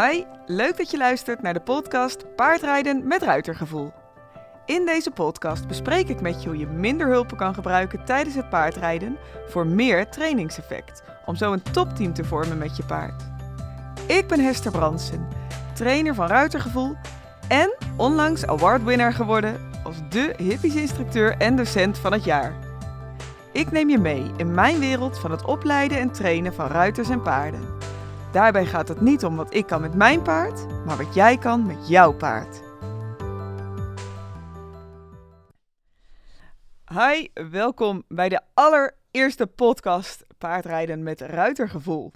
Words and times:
Hi, 0.00 0.24
leuk 0.46 0.76
dat 0.76 0.90
je 0.90 0.96
luistert 0.96 1.42
naar 1.42 1.52
de 1.52 1.60
podcast 1.60 2.34
Paardrijden 2.36 3.06
met 3.06 3.22
Ruitergevoel. 3.22 3.92
In 4.66 4.86
deze 4.86 5.10
podcast 5.10 5.66
bespreek 5.66 6.08
ik 6.08 6.20
met 6.20 6.42
je 6.42 6.48
hoe 6.48 6.58
je 6.58 6.66
minder 6.66 7.06
hulpen 7.06 7.36
kan 7.36 7.54
gebruiken 7.54 8.04
tijdens 8.04 8.34
het 8.34 8.48
paardrijden 8.48 9.16
voor 9.48 9.66
meer 9.66 10.08
trainingseffect, 10.08 11.02
om 11.26 11.36
zo 11.36 11.52
een 11.52 11.62
topteam 11.62 12.14
te 12.14 12.24
vormen 12.24 12.58
met 12.58 12.76
je 12.76 12.84
paard. 12.84 13.22
Ik 14.06 14.28
ben 14.28 14.40
Hester 14.40 14.70
Bransen, 14.70 15.28
trainer 15.74 16.14
van 16.14 16.26
Ruitergevoel 16.26 16.96
en 17.48 17.74
onlangs 17.96 18.46
awardwinnaar 18.46 19.12
geworden 19.12 19.70
als 19.84 19.96
de 20.08 20.34
hippies 20.36 20.74
instructeur 20.74 21.36
en 21.36 21.56
docent 21.56 21.98
van 21.98 22.12
het 22.12 22.24
jaar. 22.24 22.52
Ik 23.52 23.70
neem 23.70 23.88
je 23.88 23.98
mee 23.98 24.30
in 24.36 24.54
mijn 24.54 24.78
wereld 24.78 25.18
van 25.18 25.30
het 25.30 25.44
opleiden 25.44 25.98
en 25.98 26.12
trainen 26.12 26.54
van 26.54 26.66
ruiters 26.66 27.08
en 27.08 27.22
paarden. 27.22 27.73
Daarbij 28.34 28.66
gaat 28.66 28.88
het 28.88 29.00
niet 29.00 29.24
om 29.24 29.36
wat 29.36 29.54
ik 29.54 29.66
kan 29.66 29.80
met 29.80 29.94
mijn 29.94 30.22
paard, 30.22 30.84
maar 30.84 30.96
wat 30.96 31.14
jij 31.14 31.38
kan 31.38 31.66
met 31.66 31.88
jouw 31.88 32.12
paard. 32.12 32.62
Hi, 36.84 37.28
welkom 37.50 38.02
bij 38.08 38.28
de 38.28 38.40
allereerste 38.54 39.46
podcast 39.46 40.24
Paardrijden 40.38 41.02
met 41.02 41.20
Ruitergevoel. 41.20 42.12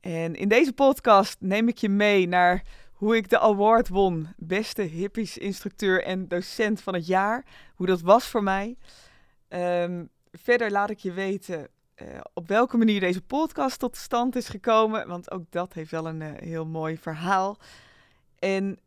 En 0.00 0.34
in 0.34 0.48
deze 0.48 0.72
podcast 0.72 1.36
neem 1.40 1.68
ik 1.68 1.78
je 1.78 1.88
mee 1.88 2.28
naar 2.28 2.62
hoe 2.92 3.16
ik 3.16 3.28
de 3.28 3.38
award 3.38 3.88
won. 3.88 4.28
Beste 4.36 4.82
hippies 4.82 5.38
instructeur 5.38 6.04
en 6.04 6.28
docent 6.28 6.80
van 6.80 6.94
het 6.94 7.06
jaar. 7.06 7.44
Hoe 7.74 7.86
dat 7.86 8.00
was 8.00 8.26
voor 8.26 8.42
mij. 8.42 8.76
Ehm, 9.48 10.04
verder 10.32 10.70
laat 10.70 10.90
ik 10.90 10.98
je 10.98 11.12
weten 11.12 11.68
uh, 12.02 12.20
op 12.34 12.48
welke 12.48 12.76
manier 12.76 13.00
deze 13.00 13.22
podcast 13.22 13.78
tot 13.78 13.96
stand 13.96 14.36
is 14.36 14.48
gekomen. 14.48 15.08
Want 15.08 15.30
ook 15.30 15.44
dat 15.50 15.72
heeft 15.72 15.90
wel 15.90 16.06
een 16.06 16.20
uh, 16.20 16.28
heel 16.34 16.66
mooi 16.66 16.98
verhaal. 16.98 17.58
En 18.38 18.78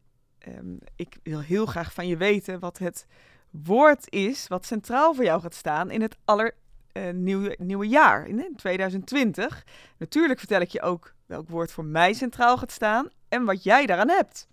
um, 0.47 0.79
ik 0.95 1.17
wil 1.23 1.39
heel 1.39 1.65
graag 1.65 1.93
van 1.93 2.07
je 2.07 2.17
weten 2.17 2.59
wat 2.59 2.77
het 2.77 3.07
woord 3.49 4.11
is 4.13 4.47
wat 4.47 4.65
centraal 4.65 5.13
voor 5.13 5.23
jou 5.23 5.41
gaat 5.41 5.55
staan 5.55 5.91
in 5.91 6.01
het 6.01 6.17
aller 6.25 6.55
uh, 6.93 7.09
nieuwe, 7.57 7.87
jaar, 7.87 8.27
in 8.27 8.53
2020. 8.55 9.65
Natuurlijk 9.97 10.39
vertel 10.39 10.61
ik 10.61 10.69
je 10.69 10.81
ook 10.81 11.13
welk 11.25 11.49
woord 11.49 11.71
voor 11.71 11.85
mij 11.85 12.13
centraal 12.13 12.57
gaat 12.57 12.71
staan 12.71 13.09
en 13.29 13.45
wat 13.45 13.63
jij 13.63 13.85
daaraan 13.85 14.09
hebt. 14.09 14.47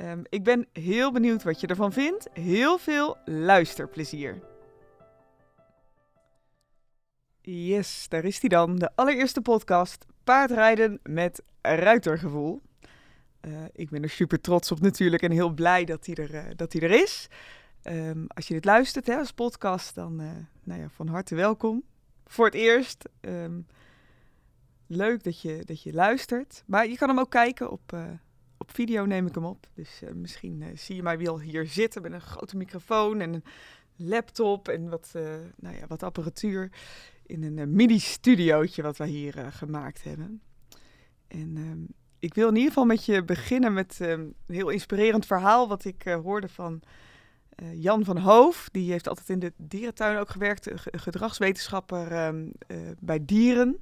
Um, 0.00 0.22
ik 0.28 0.44
ben 0.44 0.66
heel 0.72 1.12
benieuwd 1.12 1.42
wat 1.42 1.60
je 1.60 1.66
ervan 1.66 1.92
vindt. 1.92 2.28
Heel 2.32 2.78
veel 2.78 3.16
luisterplezier. 3.24 4.38
Yes, 7.50 8.08
daar 8.08 8.24
is 8.24 8.40
hij 8.40 8.48
dan. 8.48 8.76
De 8.76 8.90
allereerste 8.94 9.40
podcast 9.40 10.06
Paardrijden 10.24 11.00
met 11.02 11.42
ruitergevoel. 11.60 12.62
Uh, 13.40 13.64
ik 13.72 13.90
ben 13.90 14.02
er 14.02 14.10
super 14.10 14.40
trots 14.40 14.70
op 14.70 14.80
natuurlijk 14.80 15.22
en 15.22 15.30
heel 15.30 15.50
blij 15.50 15.84
dat 15.84 16.06
hij 16.06 16.14
er, 16.14 16.34
uh, 16.34 16.42
dat 16.56 16.72
hij 16.72 16.82
er 16.82 16.90
is. 16.90 17.28
Um, 17.82 18.26
als 18.28 18.48
je 18.48 18.54
dit 18.54 18.64
luistert 18.64 19.06
hè, 19.06 19.16
als 19.16 19.32
podcast, 19.32 19.94
dan 19.94 20.20
uh, 20.20 20.30
nou 20.62 20.80
ja, 20.80 20.88
van 20.88 21.08
harte 21.08 21.34
welkom. 21.34 21.82
Voor 22.26 22.44
het 22.44 22.54
eerst. 22.54 23.08
Um, 23.20 23.66
leuk 24.86 25.22
dat 25.22 25.40
je, 25.40 25.62
dat 25.64 25.82
je 25.82 25.92
luistert. 25.92 26.62
Maar 26.66 26.88
je 26.88 26.96
kan 26.96 27.08
hem 27.08 27.18
ook 27.18 27.30
kijken 27.30 27.70
op, 27.70 27.96
op 28.58 28.70
video, 28.70 29.04
neem 29.04 29.26
ik 29.26 29.34
hem 29.34 29.44
op. 29.44 29.66
Dus 29.74 30.02
misschien 30.12 30.64
zie 30.74 30.96
je 30.96 31.02
mij 31.02 31.18
wel 31.18 31.40
hier 31.40 31.66
zitten 31.66 32.02
met 32.02 32.12
een 32.12 32.20
grote 32.20 32.56
microfoon 32.56 33.20
en 33.20 33.32
een 33.34 33.44
laptop 33.96 34.68
en 34.68 34.88
wat, 34.88 35.10
nou 35.56 35.76
ja, 35.76 35.86
wat 35.86 36.02
apparatuur 36.02 36.70
in 37.28 37.42
een 37.42 37.56
uh, 37.56 37.66
mini-studiootje 37.66 38.82
wat 38.82 38.96
wij 38.96 39.08
hier 39.08 39.38
uh, 39.38 39.46
gemaakt 39.50 40.04
hebben. 40.04 40.40
En 41.28 41.56
um, 41.56 41.86
ik 42.18 42.34
wil 42.34 42.48
in 42.48 42.54
ieder 42.54 42.68
geval 42.68 42.84
met 42.84 43.04
je 43.04 43.24
beginnen 43.24 43.72
met 43.72 43.98
um, 44.00 44.08
een 44.46 44.54
heel 44.54 44.68
inspirerend 44.68 45.26
verhaal 45.26 45.68
wat 45.68 45.84
ik 45.84 46.04
uh, 46.04 46.14
hoorde 46.14 46.48
van 46.48 46.80
Jan 47.72 48.04
van 48.04 48.18
Hoof. 48.18 48.68
Die 48.72 48.90
heeft 48.90 49.08
altijd 49.08 49.28
in 49.28 49.38
de 49.38 49.52
dierentuin 49.56 50.18
ook 50.18 50.28
gewerkt, 50.28 50.70
gedragswetenschapper 50.74 52.26
um, 52.26 52.52
bij 52.98 53.24
dieren. 53.24 53.78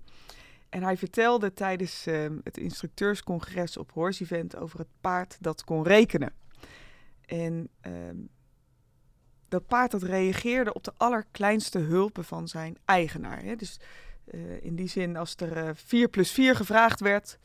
En 0.69 0.83
hij 0.83 0.97
vertelde 0.97 1.53
tijdens 1.53 2.05
het 2.43 2.59
instructeurscongres 2.59 3.77
op 3.77 3.91
Horse 3.93 4.23
Event 4.23 4.57
over 4.57 4.79
het 4.79 4.89
paard 5.01 5.37
dat 5.41 5.65
kon 5.65 5.83
rekenen. 5.83 6.33
En 7.27 7.69
dat 9.49 9.67
paard 9.67 9.91
dat 9.91 10.03
reageerde 10.03 10.75
op 10.75 10.85
de 10.85 10.93
allerkleinste 10.97 11.79
hulpen 11.79 12.25
van 12.25 12.49
zijn 12.49 12.79
eigenaar. 12.85 13.43
Hè? 13.43 13.57
Dus 13.57 13.81
uh, 14.31 14.65
in 14.65 14.77
die 14.77 14.89
zin, 14.89 15.17
als 15.17 15.35
er 15.37 15.67
uh, 15.67 15.71
4 15.75 16.09
plus 16.09 16.31
4 16.31 16.57
gevraagd 16.57 17.01
werd, 17.01 17.39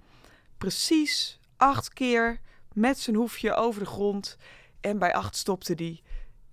precies 0.58 1.40
acht 1.58 1.94
keer 1.94 2.40
met 2.74 3.00
zijn 3.00 3.16
hoefje 3.16 3.54
over 3.54 3.80
de 3.80 3.86
grond. 3.86 4.38
En 4.80 4.98
bij 4.98 5.14
acht 5.14 5.36
stopte 5.36 5.76
die. 5.76 6.04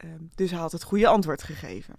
Uh, 0.04 0.10
dus 0.34 0.50
hij 0.50 0.60
had 0.60 0.72
het 0.72 0.82
goede 0.82 1.08
antwoord 1.08 1.42
gegeven. 1.42 1.96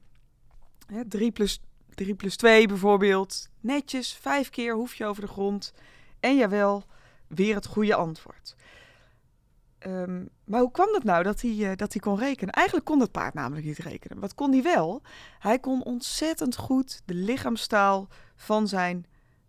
3 1.08 1.32
plus, 1.32 1.62
3 1.90 2.16
plus 2.16 2.36
2 2.36 2.68
bijvoorbeeld. 2.68 3.50
Netjes, 3.60 4.14
vijf 4.14 4.50
keer 4.50 4.74
hoefje 4.74 5.06
over 5.06 5.22
de 5.22 5.28
grond. 5.28 5.74
En 6.20 6.38
jawel, 6.38 6.84
weer 7.28 7.56
het 7.56 7.66
goede 7.66 7.96
antwoord. 7.96 8.56
Um, 9.88 10.30
maar 10.44 10.60
hoe 10.60 10.72
kwam 10.72 10.92
dat 10.92 11.04
nou 11.04 11.24
dat 11.24 11.42
hij, 11.42 11.52
uh, 11.52 11.72
dat 11.76 11.94
hij 11.94 12.02
kon 12.02 12.18
rekenen? 12.18 12.54
Eigenlijk 12.54 12.88
kon 12.88 13.00
dat 13.00 13.12
paard 13.12 13.34
namelijk 13.34 13.66
niet 13.66 13.78
rekenen. 13.78 14.20
Wat 14.20 14.36
kon 14.36 14.52
hij 14.52 14.64
wel? 14.64 15.02
Hij 15.40 15.60
kon 15.60 15.84
ontzettend 15.84 16.56
goed 16.56 17.02
de 17.06 17.14
lichaamstaal 17.14 18.08
van 18.36 18.68
zijn 18.68 19.06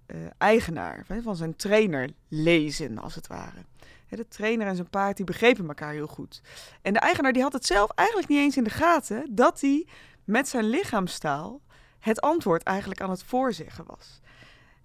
uh, 0.06 0.16
eigenaar, 0.38 1.06
van 1.22 1.36
zijn 1.36 1.56
trainer 1.56 2.10
lezen, 2.28 2.98
als 2.98 3.14
het 3.14 3.26
ware. 3.26 3.64
De 4.08 4.28
trainer 4.28 4.66
en 4.66 4.76
zijn 4.76 4.90
paard 4.90 5.16
die 5.16 5.26
begrepen 5.26 5.68
elkaar 5.68 5.92
heel 5.92 6.06
goed. 6.06 6.42
En 6.82 6.92
de 6.92 6.98
eigenaar 6.98 7.32
die 7.32 7.42
had 7.42 7.52
het 7.52 7.66
zelf 7.66 7.90
eigenlijk 7.90 8.28
niet 8.28 8.38
eens 8.38 8.56
in 8.56 8.64
de 8.64 8.70
gaten 8.70 9.34
dat 9.34 9.60
hij 9.60 9.86
met 10.24 10.48
zijn 10.48 10.64
lichaamstaal 10.64 11.60
het 11.98 12.20
antwoord 12.20 12.62
eigenlijk 12.62 13.00
aan 13.00 13.10
het 13.10 13.22
voorzeggen 13.22 13.84
was. 13.86 14.20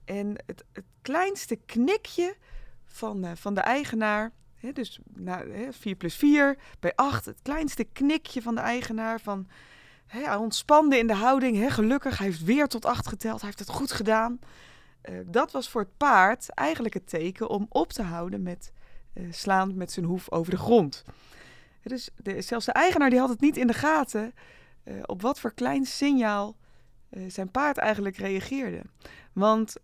En 0.06 0.36
het, 0.46 0.64
het 0.74 0.86
kleinste 1.02 1.56
knikje 1.56 2.36
van, 2.86 3.26
uh, 3.26 3.32
van 3.36 3.54
de 3.54 3.62
eigenaar 3.62 4.32
Dus 4.74 5.00
nou, 5.14 5.52
he, 5.52 5.74
4 5.74 5.96
plus 5.96 6.16
4 6.16 6.58
bij 6.80 6.96
8, 6.96 7.26
het 7.26 7.40
kleinste 7.42 7.84
knikje 7.84 8.42
van 8.42 8.56
de 8.56 8.62
eigenaar. 8.62 9.20
Van, 9.20 9.48
hij 10.08 10.36
ontspande 10.36 10.98
in 10.98 11.08
de 11.08 11.14
houding. 11.14 11.74
gelukkig, 11.74 12.18
hij 12.18 12.28
heeft 12.28 12.44
weer 12.44 12.68
tot 12.68 12.86
8 12.86 13.08
geteld. 13.08 13.40
Hij 13.40 13.46
heeft 13.46 13.60
het 13.60 13.78
goed 13.78 13.92
gedaan. 13.92 14.40
Uh, 15.10 15.20
dat 15.26 15.52
was 15.52 15.70
voor 15.70 15.82
het 15.82 15.98
paard 15.98 16.50
eigenlijk 16.50 16.94
het 16.94 17.08
teken 17.08 17.50
om 17.50 17.66
op 17.70 17.92
te 17.92 18.04
houden 18.04 18.44
met 18.44 18.72
uh, 19.14 19.28
slaan 19.32 19.78
met 19.78 19.92
zijn 19.92 20.06
hoef 20.06 20.32
over 20.32 20.52
de 20.52 20.58
grond. 20.58 21.04
dus 21.84 22.10
zelfs 22.38 22.66
de 22.66 22.72
eigenaar 22.72 23.10
die 23.10 23.20
had 23.20 23.30
het 23.30 23.42
niet 23.42 23.58
in 23.58 23.68
de 23.68 23.74
gaten 23.74 24.34
uh, 24.84 24.96
op 25.06 25.22
wat 25.22 25.40
voor 25.40 25.54
klein 25.54 25.86
signaal 25.86 26.56
zijn 27.28 27.52
paard 27.52 27.78
eigenlijk 27.78 28.18
reageerde. 28.18 28.82
Want 29.34 29.76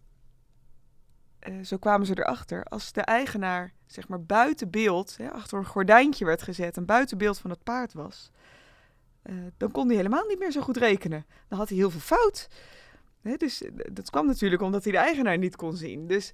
zo 1.64 1.78
kwamen 1.78 2.08
ze 2.08 2.20
erachter, 2.20 2.64
als 2.64 2.92
de 2.92 3.02
eigenaar 3.02 3.74
zeg 3.86 4.08
maar 4.08 4.24
buiten 4.24 4.70
beeld, 4.70 5.18
hè, 5.18 5.32
achter 5.32 5.58
een 5.58 5.66
gordijntje 5.66 6.26
werd 6.26 6.42
gezet 6.42 6.78
en 6.78 6.86
buiten 6.86 7.18
beeld 7.18 7.38
van 7.38 7.50
het 7.50 7.64
paard 7.64 7.94
was, 7.94 8.32
uh, 9.24 9.36
dan 9.58 9.72
kon 9.72 9.88
hij 9.88 9.96
helemaal 9.96 10.26
niet 10.28 10.40
meer 10.40 10.52
zo 10.52 10.62
goed 10.62 10.78
rekenen. 10.78 11.26
Dan 11.48 11.58
had 11.58 11.70
hij 11.70 11.78
heel 11.78 11.90
veel 11.90 12.00
fout. 12.00 12.48
Hè, 13.22 13.36
dus 13.36 13.64
eh, 13.64 13.72
dat 13.92 14.10
kwam 14.10 14.26
natuurlijk 14.26 14.62
omdat 14.62 14.84
hij 14.84 14.92
de 14.92 14.98
eigenaar 14.98 15.38
niet 15.38 15.56
kon 15.56 15.76
zien. 15.76 16.08
Dus 16.08 16.34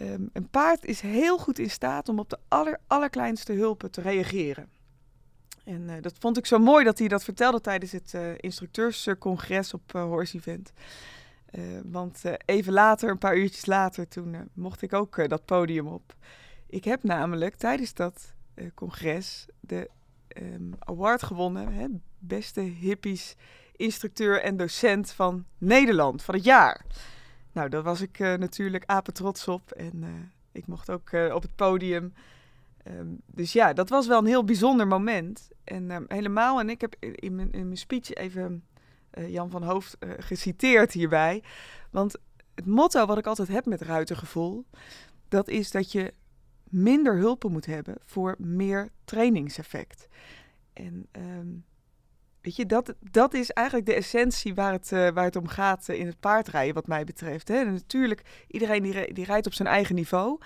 um, 0.00 0.30
een 0.32 0.48
paard 0.48 0.84
is 0.84 1.00
heel 1.00 1.38
goed 1.38 1.58
in 1.58 1.70
staat 1.70 2.08
om 2.08 2.18
op 2.18 2.30
de 2.30 2.38
aller, 2.48 2.78
allerkleinste 2.86 3.52
hulpen 3.52 3.90
te 3.90 4.00
reageren. 4.00 4.68
En 5.64 6.00
dat 6.00 6.14
vond 6.18 6.38
ik 6.38 6.46
zo 6.46 6.58
mooi 6.58 6.84
dat 6.84 6.98
hij 6.98 7.08
dat 7.08 7.24
vertelde 7.24 7.60
tijdens 7.60 7.92
het 7.92 8.14
instructeurscongres 8.36 9.74
op 9.74 9.92
Horse 9.92 10.36
Event. 10.36 10.72
Want 11.84 12.22
even 12.44 12.72
later, 12.72 13.10
een 13.10 13.18
paar 13.18 13.36
uurtjes 13.36 13.66
later, 13.66 14.08
toen 14.08 14.50
mocht 14.52 14.82
ik 14.82 14.92
ook 14.92 15.28
dat 15.28 15.44
podium 15.44 15.86
op. 15.86 16.14
Ik 16.66 16.84
heb 16.84 17.02
namelijk 17.02 17.54
tijdens 17.54 17.94
dat 17.94 18.34
congres 18.74 19.46
de 19.60 19.90
um, 20.36 20.74
award 20.78 21.22
gewonnen, 21.22 21.72
hè, 21.72 21.86
beste 22.18 22.60
hippies 22.60 23.36
instructeur 23.76 24.42
en 24.42 24.56
docent 24.56 25.12
van 25.12 25.44
Nederland 25.58 26.22
van 26.22 26.34
het 26.34 26.44
jaar. 26.44 26.84
Nou, 27.52 27.68
daar 27.68 27.82
was 27.82 28.00
ik 28.00 28.18
uh, 28.18 28.34
natuurlijk 28.34 28.84
apen 28.86 29.12
trots 29.12 29.48
op 29.48 29.70
en 29.70 30.04
ik 30.52 30.66
mocht 30.66 30.90
ook 30.90 31.12
op 31.12 31.42
het 31.42 31.56
podium. 31.56 32.12
Um, 32.84 33.20
dus 33.26 33.52
ja, 33.52 33.72
dat 33.72 33.88
was 33.88 34.06
wel 34.06 34.18
een 34.18 34.26
heel 34.26 34.44
bijzonder 34.44 34.86
moment. 34.86 35.48
En 35.64 35.90
um, 35.90 36.04
helemaal, 36.08 36.60
en 36.60 36.70
ik 36.70 36.80
heb 36.80 36.96
in 36.98 37.34
mijn, 37.34 37.52
in 37.52 37.64
mijn 37.64 37.76
speech 37.76 38.12
even 38.12 38.64
Jan 39.26 39.50
van 39.50 39.62
Hoofd 39.62 39.96
geciteerd 40.18 40.92
hierbij. 40.92 41.42
Want 41.90 42.16
het 42.54 42.66
motto 42.66 43.06
wat 43.06 43.18
ik 43.18 43.26
altijd 43.26 43.48
heb 43.48 43.66
met 43.66 43.80
ruitergevoel, 43.80 44.64
dat 45.28 45.48
is 45.48 45.70
dat 45.70 45.92
je 45.92 46.14
minder 46.64 47.16
hulpen 47.16 47.52
moet 47.52 47.66
hebben 47.66 47.94
voor 48.04 48.34
meer 48.38 48.88
trainingseffect. 49.04 50.08
En 50.72 51.06
um, 51.12 51.64
weet 52.40 52.56
je, 52.56 52.66
dat, 52.66 52.94
dat 53.10 53.34
is 53.34 53.50
eigenlijk 53.50 53.86
de 53.86 53.94
essentie 53.94 54.54
waar 54.54 54.72
het, 54.72 54.90
uh, 54.92 55.08
waar 55.08 55.24
het 55.24 55.36
om 55.36 55.46
gaat 55.46 55.88
in 55.88 56.06
het 56.06 56.20
paardrijden, 56.20 56.74
wat 56.74 56.86
mij 56.86 57.04
betreft. 57.04 57.48
Hè. 57.48 57.54
En 57.54 57.72
natuurlijk, 57.72 58.44
iedereen 58.48 58.82
die, 58.82 59.12
die 59.12 59.24
rijdt 59.24 59.46
op 59.46 59.52
zijn 59.52 59.68
eigen 59.68 59.94
niveau. 59.94 60.38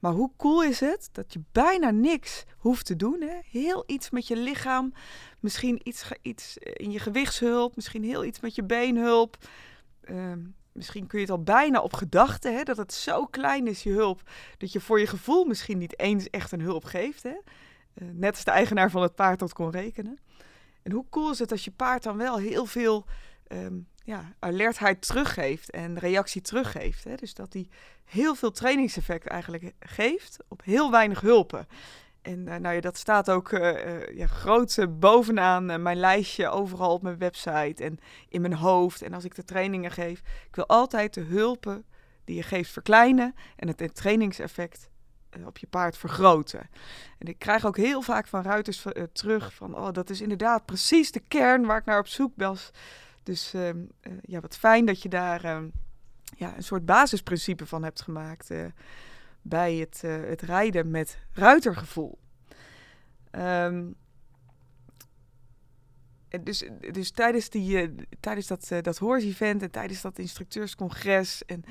Maar 0.00 0.12
hoe 0.12 0.30
cool 0.36 0.62
is 0.62 0.80
het 0.80 1.08
dat 1.12 1.32
je 1.32 1.40
bijna 1.52 1.90
niks 1.90 2.44
hoeft 2.58 2.86
te 2.86 2.96
doen? 2.96 3.20
Hè? 3.20 3.38
Heel 3.50 3.84
iets 3.86 4.10
met 4.10 4.26
je 4.26 4.36
lichaam, 4.36 4.92
misschien 5.40 5.80
iets, 5.82 6.10
iets 6.22 6.56
in 6.58 6.90
je 6.90 6.98
gewichtshulp, 6.98 7.76
misschien 7.76 8.04
heel 8.04 8.24
iets 8.24 8.40
met 8.40 8.54
je 8.54 8.64
beenhulp. 8.64 9.36
Ehm, 10.00 10.40
misschien 10.72 11.06
kun 11.06 11.18
je 11.18 11.24
het 11.24 11.34
al 11.34 11.42
bijna 11.42 11.80
op 11.80 11.92
gedachten, 11.92 12.64
dat 12.64 12.76
het 12.76 12.92
zo 12.92 13.26
klein 13.26 13.66
is, 13.66 13.82
je 13.82 13.90
hulp, 13.90 14.22
dat 14.58 14.72
je 14.72 14.80
voor 14.80 15.00
je 15.00 15.06
gevoel 15.06 15.44
misschien 15.44 15.78
niet 15.78 15.98
eens 15.98 16.30
echt 16.30 16.52
een 16.52 16.60
hulp 16.60 16.84
geeft. 16.84 17.22
Hè? 17.22 17.34
Uh, 17.94 18.08
net 18.12 18.30
als 18.30 18.44
de 18.44 18.50
eigenaar 18.50 18.90
van 18.90 19.02
het 19.02 19.14
paard 19.14 19.38
dat 19.38 19.52
kon 19.52 19.70
rekenen. 19.70 20.18
En 20.82 20.92
hoe 20.92 21.04
cool 21.10 21.30
is 21.30 21.38
het 21.38 21.50
als 21.50 21.64
je 21.64 21.70
paard 21.70 22.02
dan 22.02 22.16
wel 22.16 22.38
heel 22.38 22.66
veel 22.66 23.06
ehm, 23.50 23.78
ja, 24.04 24.32
alertheid 24.38 25.06
teruggeeft 25.06 25.70
en 25.70 25.98
reactie 25.98 26.40
teruggeeft. 26.40 27.04
Hè? 27.04 27.14
Dus 27.14 27.34
dat 27.34 27.52
hij 27.52 27.68
heel 28.04 28.34
veel 28.34 28.50
trainingseffect 28.50 29.26
eigenlijk 29.26 29.72
geeft 29.80 30.36
op 30.48 30.62
heel 30.64 30.90
weinig 30.90 31.20
hulpen. 31.20 31.66
En 32.22 32.38
uh, 32.38 32.56
nou 32.56 32.74
ja, 32.74 32.80
dat 32.80 32.96
staat 32.96 33.30
ook 33.30 33.50
uh, 33.50 34.16
ja, 34.16 34.26
groot 34.26 35.00
bovenaan 35.00 35.82
mijn 35.82 35.96
lijstje, 35.96 36.48
overal 36.48 36.92
op 36.92 37.02
mijn 37.02 37.18
website 37.18 37.84
en 37.84 37.98
in 38.28 38.40
mijn 38.40 38.54
hoofd. 38.54 39.02
En 39.02 39.14
als 39.14 39.24
ik 39.24 39.34
de 39.34 39.44
trainingen 39.44 39.90
geef, 39.90 40.18
ik 40.48 40.54
wil 40.54 40.66
altijd 40.66 41.14
de 41.14 41.20
hulpen 41.20 41.84
die 42.24 42.36
je 42.36 42.42
geeft 42.42 42.70
verkleinen 42.70 43.34
en 43.56 43.68
het 43.68 43.94
trainingseffect 43.94 44.88
op 45.46 45.58
je 45.58 45.66
paard 45.66 45.96
vergroten. 45.96 46.70
En 47.18 47.26
ik 47.26 47.38
krijg 47.38 47.66
ook 47.66 47.76
heel 47.76 48.02
vaak 48.02 48.26
van 48.26 48.42
ruiters 48.42 48.86
terug 49.12 49.54
van, 49.54 49.76
oh, 49.76 49.92
dat 49.92 50.10
is 50.10 50.20
inderdaad 50.20 50.66
precies 50.66 51.12
de 51.12 51.22
kern 51.28 51.66
waar 51.66 51.78
ik 51.78 51.84
naar 51.84 51.98
op 51.98 52.06
zoek 52.06 52.32
was. 52.36 52.70
Dus 53.22 53.54
ehm, 53.54 53.78
ja, 54.22 54.40
wat 54.40 54.56
fijn 54.56 54.84
dat 54.84 55.02
je 55.02 55.08
daar 55.08 55.44
ehm, 55.44 55.68
ja, 56.36 56.56
een 56.56 56.62
soort 56.62 56.84
basisprincipe 56.84 57.66
van 57.66 57.84
hebt 57.84 58.02
gemaakt 58.02 58.50
bij 59.42 59.74
het, 59.74 60.02
uh, 60.04 60.16
het 60.28 60.42
rijden 60.42 60.90
met 60.90 61.18
ruitergevoel. 61.32 62.18
Um, 63.32 63.94
dus, 66.42 66.64
dus 66.92 67.10
tijdens, 67.10 67.50
die, 67.50 67.94
tijdens 68.20 68.46
dat, 68.46 68.68
uh, 68.72 68.80
dat 68.82 68.98
horse-event 68.98 69.62
en 69.62 69.70
tijdens 69.70 70.00
dat 70.00 70.18
instructeurscongres. 70.18 71.44
En 71.44 71.64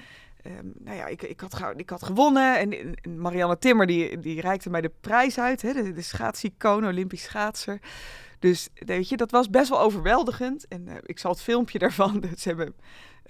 nou 0.77 0.97
ja, 0.97 1.05
ik, 1.05 1.21
ik, 1.21 1.39
had, 1.39 1.73
ik 1.75 1.89
had 1.89 2.03
gewonnen. 2.03 2.57
En, 2.59 2.93
Marianne 3.17 3.57
Timmer 3.57 3.87
die, 3.87 4.19
die 4.19 4.41
reikte 4.41 4.69
mij 4.69 4.81
de 4.81 4.91
prijs 5.01 5.39
uit. 5.39 5.61
Hè, 5.61 5.73
de, 5.73 5.93
de 5.93 6.87
Olympisch 6.87 7.23
schaatser. 7.23 7.79
Dus 8.39 8.69
weet 8.73 9.09
je, 9.09 9.17
dat 9.17 9.31
was 9.31 9.49
best 9.49 9.69
wel 9.69 9.79
overweldigend. 9.79 10.67
En 10.67 10.87
ik 11.05 11.19
zal 11.19 11.31
het 11.31 11.41
filmpje 11.41 11.79
daarvan. 11.79 12.23
Ze 12.37 12.47
hebben 12.47 12.75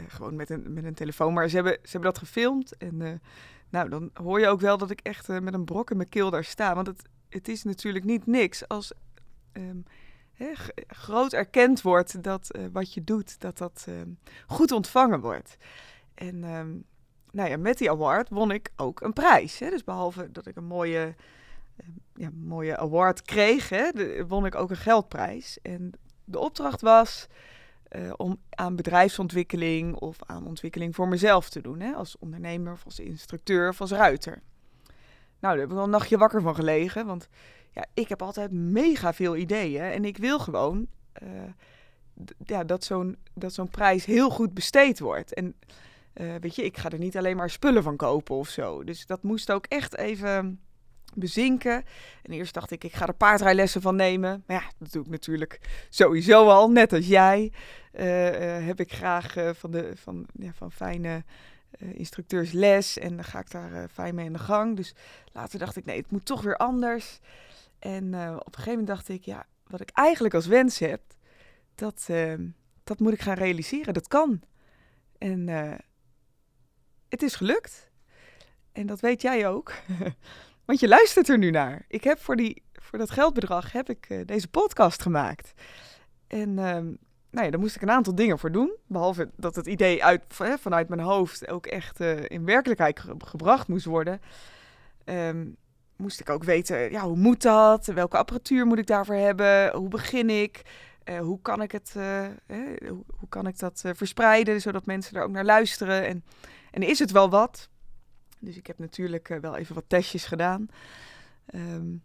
gewoon 0.08 0.36
met 0.36 0.50
een, 0.50 0.74
met 0.74 0.84
een 0.84 0.94
telefoon, 0.94 1.34
maar 1.34 1.50
ze 1.50 1.56
hebben, 1.56 1.74
ze 1.74 1.90
hebben 1.92 2.12
dat 2.12 2.20
gefilmd. 2.20 2.78
En 2.78 3.22
nou, 3.70 3.90
dan 3.90 4.10
hoor 4.14 4.40
je 4.40 4.48
ook 4.48 4.60
wel 4.62 4.78
dat 4.78 4.90
ik 4.90 5.00
echt 5.04 5.28
met 5.28 5.54
een 5.54 5.66
brok 5.66 5.92
in 5.92 5.98
mijn 5.98 6.10
keel 6.10 6.30
daar 6.30 6.44
sta. 6.44 6.76
Want 6.76 6.88
het, 6.88 7.02
het 7.30 7.48
is 7.48 7.64
natuurlijk 7.64 8.06
niet 8.06 8.26
niks 8.26 8.68
als 8.68 8.94
hè, 10.34 10.52
groot 10.88 11.34
erkend 11.34 11.82
wordt 11.82 12.24
dat 12.24 12.58
wat 12.72 12.94
je 12.94 13.04
doet, 13.04 13.40
dat 13.40 13.58
dat 13.58 13.86
um, 13.90 14.20
goed 14.48 14.72
ontvangen 14.72 15.20
wordt. 15.20 15.58
En 16.14 16.44
um, 16.44 16.86
nou 17.32 17.50
ja, 17.50 17.58
met 17.58 17.78
die 17.78 17.90
award 17.90 18.30
won 18.30 18.52
ik 18.52 18.72
ook 18.76 19.02
een 19.02 19.14
prijs. 19.14 19.60
Hè? 19.60 19.70
Dus 19.70 19.84
behalve 19.84 20.32
dat 20.32 20.46
ik 20.46 20.56
een 20.56 20.66
mooie, 20.66 21.16
ja, 22.14 22.30
mooie 22.34 22.78
award 22.78 23.22
kreeg, 23.22 23.70
hè, 23.70 23.92
won 24.28 24.46
ik 24.46 24.56
ook 24.56 24.70
een 24.70 24.76
geldprijs. 24.76 25.60
En 25.62 25.92
de 26.24 26.40
opdracht 26.40 26.82
was 26.82 27.28
uh, 27.92 28.14
om 28.18 28.38
aan 28.50 28.76
bedrijfsontwikkeling 28.76 29.96
of 29.96 30.18
aan 30.26 30.46
ontwikkeling 30.46 30.96
voor 30.96 31.08
mezelf 31.08 31.50
te 31.50 31.62
doen. 31.62 31.80
Hè? 31.80 31.92
Als 31.94 32.18
ondernemer 32.18 32.80
als 32.86 33.00
instructeur 33.00 33.76
als 33.78 33.92
ruiter. 33.92 34.42
Nou, 35.40 35.54
daar 35.54 35.58
heb 35.58 35.70
ik 35.70 35.76
wel 35.76 35.84
een 35.84 35.90
nachtje 35.90 36.18
wakker 36.18 36.42
van 36.42 36.56
gelegen. 36.56 37.06
Want 37.06 37.28
ja, 37.72 37.86
ik 37.94 38.10
heb 38.10 38.22
altijd 38.22 38.52
mega 38.52 39.14
veel 39.14 39.36
ideeën. 39.36 39.82
En 39.82 40.06
ik 40.06 40.18
wil 40.18 40.40
gewoon 40.40 40.88
uh, 41.24 41.30
ja, 42.46 42.64
dat 42.64 42.84
zo'n 42.84 43.18
zo'n 43.48 43.70
prijs 43.70 44.06
heel 44.06 44.30
goed 44.30 44.54
besteed 44.54 45.00
wordt. 45.00 45.34
En 45.34 45.56
uh, 46.14 46.36
weet 46.40 46.56
je, 46.56 46.64
ik 46.64 46.78
ga 46.78 46.90
er 46.90 47.00
niet 47.00 47.18
alleen 47.18 47.38
maar 47.38 47.50
spullen 47.50 47.84
van 47.84 47.96
kopen 47.96 48.36
of 48.36 48.50
zo. 48.50 48.84
Dus 48.84 49.06
dat 49.06 49.24
moest 49.24 49.52
ook 49.52 49.66
echt 49.66 49.98
even 49.98 50.60
bezinken. 51.20 51.84
En 52.24 52.32
eerst 52.32 52.54
dacht 52.54 52.72
ik, 52.72 52.84
ik 52.84 52.94
ga 52.94 53.08
er 53.08 53.14
paardrijlessen 53.14 53.82
van 53.82 53.96
nemen. 53.96 54.44
Maar 54.48 54.62
ja, 54.62 54.72
dat 54.78 54.92
doe 54.92 55.04
ik 55.04 55.10
natuurlijk 55.10 55.60
sowieso 55.90 56.50
al, 56.50 56.72
net 56.72 56.94
als 56.94 57.08
jij. 57.08 57.52
Uh, 57.94 58.60
uh, 58.60 58.66
heb 58.66 58.80
ik 58.80 58.94
graag 58.94 59.38
uh, 59.38 59.50
van, 59.54 59.72
de, 59.72 59.92
van, 59.96 60.26
ja, 60.34 60.52
van 60.54 60.72
fijne 60.72 61.24
instructeurs 61.80 62.52
les 62.52 62.98
en 62.98 63.16
dan 63.16 63.26
ga 63.26 63.40
ik 63.40 63.52
daar 63.52 63.88
fijn 63.90 64.16
mee 64.16 64.26
in 64.26 64.34
de 64.34 64.40
gang. 64.40 64.76
Dus 64.76 64.96
later 65.32 65.60
dacht 65.60 65.76
ik, 65.76 65.86
nee, 65.86 65.98
het 65.98 66.12
moet 66.12 66.26
toch 66.26 66.42
weer 66.42 66.58
anders. 66.58 67.20
En 67.80 68.06
op 68.06 68.46
een 68.46 68.54
gegeven 68.54 68.70
moment 68.70 68.88
dacht 68.88 69.10
ik, 69.10 69.24
ja, 69.24 69.46
wat 69.68 69.82
ik 69.82 69.90
eigenlijk 69.94 70.34
als 70.34 70.48
wens 70.48 70.80
heb, 70.80 71.02
dat, 71.76 72.06
ehm, 72.08 72.48
dat 72.84 73.00
moet 73.00 73.14
ik 73.14 73.22
gaan 73.22 73.38
realiseren. 73.38 73.94
Dat 73.94 74.08
kan. 74.08 74.42
En 75.18 75.48
het 77.10 77.22
is 77.24 77.36
gelukt. 77.36 77.90
En 78.72 78.86
dat 78.86 79.00
weet 79.00 79.22
jij 79.22 79.48
ook. 79.48 79.74
Want 80.70 80.82
je 80.82 80.88
luistert 80.88 81.30
er 81.30 81.38
nu 81.38 81.50
naar. 81.50 81.86
Ik 81.88 82.04
heb 82.04 82.20
voor, 82.20 82.36
die, 82.36 82.64
voor 82.74 83.00
dat 83.00 83.10
geldbedrag 83.10 83.72
heb 83.72 83.90
ik 83.90 84.10
uh, 84.10 84.26
deze 84.26 84.48
podcast 84.48 85.02
gemaakt. 85.02 85.54
En 86.28 86.50
um, 86.50 86.98
nou 87.30 87.46
ja, 87.46 87.50
daar 87.50 87.60
moest 87.60 87.76
ik 87.76 87.82
een 87.82 87.92
aantal 87.92 88.16
dingen 88.16 88.40
voor 88.40 88.52
doen. 88.52 88.76
Behalve 88.88 89.30
dat 89.36 89.56
het 89.56 89.68
idee 89.68 90.04
uit, 90.04 90.24
vanuit 90.60 90.90
mijn 90.90 91.02
hoofd 91.02 91.48
ook 91.48 91.66
echt 91.66 92.02
uh, 92.02 92.24
in 92.28 92.46
werkelijkheid 92.46 93.00
ge 93.00 93.16
gebracht 93.18 93.68
moest 93.68 93.86
worden. 93.86 94.22
Um, 95.06 95.56
moest 95.96 96.20
ik 96.20 96.30
ook 96.30 96.44
weten, 96.44 96.92
ja, 96.92 97.02
hoe 97.02 97.18
moet 97.18 97.42
dat? 97.42 97.86
Welke 97.86 98.18
apparatuur 98.18 98.66
moet 98.66 98.80
ik 98.80 98.88
daarvoor 98.88 99.16
hebben? 99.16 99.76
Hoe 99.76 99.90
begin 99.90 100.30
ik? 100.30 100.62
Uh, 101.06 101.20
hoe, 101.20 101.42
kan 101.42 101.62
ik 101.62 101.72
het, 101.72 101.94
hoe, 102.88 103.04
hoe, 103.18 103.30
kan 103.30 103.48
ik 103.48 103.60
dat 103.60 103.84
verspreiden, 103.94 104.62
zodat 104.62 104.86
mensen 104.86 105.18
er 105.18 105.24
ook 105.24 105.32
naar 105.32 105.46
luisteren? 105.46 106.06
En, 106.06 106.24
en 106.72 106.82
is 106.82 107.00
het 107.00 107.12
wel 107.12 107.30
wat? 107.30 107.70
Dus 108.40 108.58
ik 108.58 108.68
heb 108.68 108.80
natuurlijk 108.80 109.30
uh, 109.30 109.40
wel 109.40 109.56
even 109.56 109.76
wat 109.76 109.84
testjes 109.88 110.26
gedaan. 110.26 110.68
Um, 111.56 112.04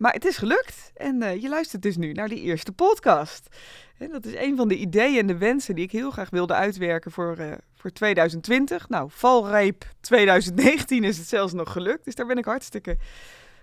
maar 0.00 0.12
het 0.12 0.24
is 0.24 0.36
gelukt 0.36 0.90
en 0.94 1.22
uh, 1.22 1.42
je 1.42 1.48
luistert 1.48 1.82
dus 1.82 1.96
nu 1.96 2.12
naar 2.12 2.28
die 2.28 2.40
eerste 2.40 2.72
podcast. 2.72 3.56
En 3.98 4.10
dat 4.10 4.24
is 4.24 4.34
een 4.34 4.56
van 4.56 4.68
de 4.68 4.76
ideeën 4.76 5.18
en 5.18 5.26
de 5.26 5.36
wensen 5.36 5.74
die 5.74 5.84
ik 5.84 5.92
heel 5.92 6.10
graag 6.10 6.30
wilde 6.30 6.54
uitwerken 6.54 7.10
voor, 7.10 7.38
uh, 7.38 7.52
voor 7.74 7.90
2020. 7.90 8.88
Nou, 8.88 9.08
valreep 9.12 9.84
2019 10.00 11.04
is 11.04 11.18
het 11.18 11.26
zelfs 11.26 11.52
nog 11.52 11.72
gelukt, 11.72 12.04
dus 12.04 12.14
daar 12.14 12.26
ben 12.26 12.38
ik 12.38 12.44
hartstikke, 12.44 12.96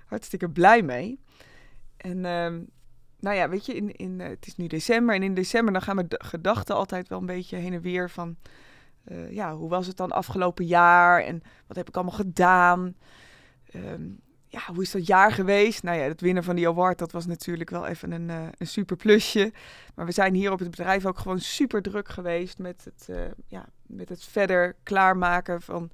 hartstikke 0.05 0.49
blij 0.49 0.81
mee. 0.81 1.19
En 1.97 2.25
um, 2.25 2.69
nou 3.19 3.35
ja, 3.35 3.49
weet 3.49 3.65
je, 3.65 3.73
in, 3.73 3.95
in, 3.95 4.19
het 4.19 4.47
is 4.47 4.55
nu 4.55 4.67
december 4.67 5.15
en 5.15 5.23
in 5.23 5.33
december 5.33 5.73
dan 5.73 5.81
gaan 5.81 5.95
mijn 5.95 6.07
gedachten 6.09 6.75
altijd 6.75 7.07
wel 7.07 7.19
een 7.19 7.25
beetje 7.25 7.57
heen 7.57 7.73
en 7.73 7.81
weer 7.81 8.09
van 8.09 8.37
uh, 9.11 9.31
ja, 9.31 9.55
hoe 9.55 9.69
was 9.69 9.87
het 9.87 9.97
dan 9.97 10.11
afgelopen 10.11 10.65
jaar 10.65 11.23
en 11.23 11.41
wat 11.67 11.77
heb 11.77 11.87
ik 11.87 11.95
allemaal 11.95 12.13
gedaan? 12.13 12.95
Um, 13.75 14.19
ja, 14.47 14.61
hoe 14.73 14.81
is 14.81 14.91
dat 14.91 15.07
jaar 15.07 15.31
geweest? 15.31 15.83
Nou 15.83 15.97
ja, 15.97 16.03
het 16.03 16.21
winnen 16.21 16.43
van 16.43 16.55
die 16.55 16.67
award, 16.67 16.97
dat 16.97 17.11
was 17.11 17.25
natuurlijk 17.25 17.69
wel 17.69 17.85
even 17.85 18.11
een, 18.11 18.29
uh, 18.29 18.47
een 18.57 18.67
super 18.67 18.95
plusje. 18.95 19.53
Maar 19.95 20.05
we 20.05 20.11
zijn 20.11 20.33
hier 20.33 20.51
op 20.51 20.59
het 20.59 20.69
bedrijf 20.69 21.05
ook 21.05 21.17
gewoon 21.17 21.39
super 21.39 21.81
druk 21.81 22.07
geweest 22.07 22.57
met 22.57 22.83
het, 22.83 23.07
uh, 23.09 23.21
ja, 23.47 23.65
met 23.85 24.09
het 24.09 24.23
verder 24.23 24.75
klaarmaken 24.83 25.61
van, 25.61 25.91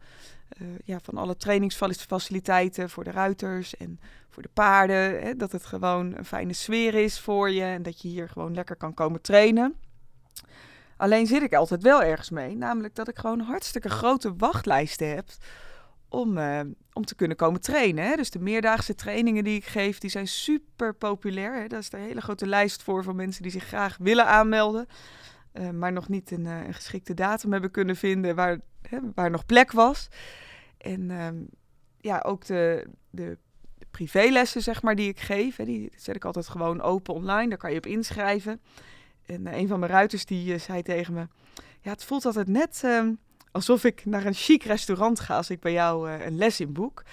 ja, 0.85 0.99
van 1.03 1.17
alle 1.17 1.37
trainingsfaciliteiten 1.37 2.89
voor 2.89 3.03
de 3.03 3.11
ruiters 3.11 3.77
en 3.77 3.99
voor 4.29 4.43
de 4.43 4.49
paarden. 4.53 5.21
Hè, 5.21 5.35
dat 5.35 5.51
het 5.51 5.65
gewoon 5.65 6.17
een 6.17 6.25
fijne 6.25 6.53
sfeer 6.53 6.93
is 6.93 7.19
voor 7.19 7.49
je 7.49 7.63
en 7.63 7.83
dat 7.83 8.01
je 8.01 8.07
hier 8.07 8.29
gewoon 8.29 8.53
lekker 8.53 8.75
kan 8.75 8.93
komen 8.93 9.21
trainen. 9.21 9.75
Alleen 10.97 11.27
zit 11.27 11.41
ik 11.41 11.53
altijd 11.53 11.83
wel 11.83 12.03
ergens 12.03 12.29
mee, 12.29 12.55
namelijk 12.55 12.95
dat 12.95 13.07
ik 13.07 13.17
gewoon 13.17 13.39
hartstikke 13.39 13.89
grote 13.89 14.33
wachtlijsten 14.35 15.09
heb 15.09 15.29
om, 16.13 16.37
uh, 16.37 16.59
om 16.93 17.05
te 17.05 17.15
kunnen 17.15 17.37
komen 17.37 17.61
trainen. 17.61 18.05
Hè. 18.05 18.15
Dus 18.15 18.29
de 18.29 18.39
meerdaagse 18.39 18.95
trainingen 18.95 19.43
die 19.43 19.55
ik 19.55 19.65
geef, 19.65 19.97
die 19.97 20.09
zijn 20.09 20.27
super 20.27 20.93
populair. 20.93 21.61
Hè. 21.61 21.67
Daar 21.67 21.79
is 21.79 21.91
een 21.91 21.99
hele 21.99 22.21
grote 22.21 22.47
lijst 22.47 22.83
voor 22.83 23.03
van 23.03 23.15
mensen 23.15 23.43
die 23.43 23.51
zich 23.51 23.63
graag 23.63 23.97
willen 23.97 24.25
aanmelden, 24.25 24.87
uh, 25.53 25.69
maar 25.69 25.91
nog 25.91 26.09
niet 26.09 26.31
een, 26.31 26.45
uh, 26.45 26.65
een, 26.65 26.73
geschikte 26.73 27.13
datum 27.13 27.51
hebben 27.51 27.71
kunnen 27.71 27.95
vinden 27.95 28.35
waar, 28.35 28.59
hè, 28.81 28.99
waar 29.15 29.29
nog 29.29 29.45
plek 29.45 29.71
was. 29.71 30.07
En 30.77 31.11
ehm, 31.11 31.35
ja, 31.97 32.19
ook 32.25 32.45
de, 32.45 32.87
de 33.09 33.37
privélessen, 33.91 34.61
zeg 34.61 34.81
maar, 34.81 34.95
die 34.95 35.09
ik 35.09 35.19
geef, 35.19 35.55
hè, 35.55 35.65
die 35.65 35.91
zet 35.95 36.15
ik 36.15 36.25
altijd 36.25 36.47
gewoon 36.47 36.81
open 36.81 37.13
online. 37.13 37.49
Daar 37.49 37.57
kan 37.57 37.71
je 37.71 37.77
op 37.77 37.85
inschrijven. 37.85 38.61
En 39.25 39.47
eh, 39.47 39.57
een 39.57 39.67
van 39.67 39.79
mijn 39.79 39.91
ruiters 39.91 40.25
die 40.25 40.53
uh, 40.53 40.59
zei 40.59 40.81
tegen 40.81 41.13
me: 41.13 41.27
Ja, 41.81 41.91
het 41.91 42.03
voelt 42.03 42.25
altijd 42.25 42.47
net 42.47 42.81
uh, 42.85 43.07
alsof 43.51 43.83
ik 43.83 44.05
naar 44.05 44.25
een 44.25 44.33
chic 44.33 44.63
restaurant 44.63 45.19
ga 45.19 45.35
als 45.35 45.49
ik 45.49 45.59
bij 45.59 45.71
jou 45.71 46.09
uh, 46.09 46.25
een 46.25 46.37
les 46.37 46.59
in 46.59 46.73
boek. 46.73 47.03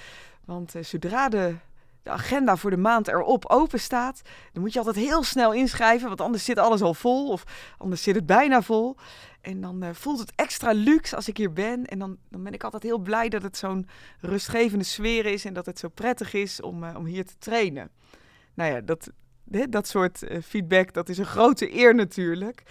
Want 0.45 0.75
zodra 0.81 1.29
de, 1.29 1.55
de 2.03 2.11
agenda 2.11 2.57
voor 2.57 2.71
de 2.71 2.77
maand 2.77 3.09
erop 3.09 3.47
open 3.47 3.81
staat, 3.81 4.23
dan 4.53 4.63
moet 4.63 4.73
je 4.73 4.79
altijd 4.79 4.97
heel 4.97 5.23
snel 5.23 5.53
inschrijven, 5.53 6.09
want 6.09 6.21
anders 6.21 6.45
zit 6.45 6.59
alles 6.59 6.83
al 6.83 6.95
vol 6.95 7.29
of 7.29 7.45
anders 7.79 8.03
zit 8.03 8.15
het 8.15 8.27
bijna 8.27 8.63
vol. 8.63 8.97
En 9.41 9.61
dan 9.61 9.95
voelt 9.95 10.19
het 10.19 10.33
extra 10.35 10.73
luxe 10.73 11.17
als 11.17 11.29
ik 11.29 11.37
hier 11.37 11.53
ben. 11.53 11.87
En 11.87 11.99
dan, 11.99 12.17
dan 12.29 12.43
ben 12.43 12.53
ik 12.53 12.65
altijd 12.65 12.83
heel 12.83 12.99
blij 12.99 13.29
dat 13.29 13.43
het 13.43 13.57
zo'n 13.57 13.89
rustgevende 14.19 14.85
sfeer 14.85 15.27
is 15.27 15.45
en 15.45 15.55
dat 15.55 15.67
het 15.67 15.79
zo 15.79 15.89
prettig 15.89 16.33
is 16.33 16.61
om, 16.61 16.85
om 16.85 17.05
hier 17.05 17.27
te 17.27 17.39
trainen. 17.39 17.91
Nou 18.55 18.73
ja, 18.73 18.81
dat, 18.81 19.11
dat 19.69 19.89
soort 19.89 20.23
uh, 20.23 20.43
feedback, 20.43 20.93
dat 20.93 21.09
is 21.09 21.19
een 21.19 21.27
grote 21.27 21.75
eer 21.75 21.95
natuurlijk. 21.95 22.63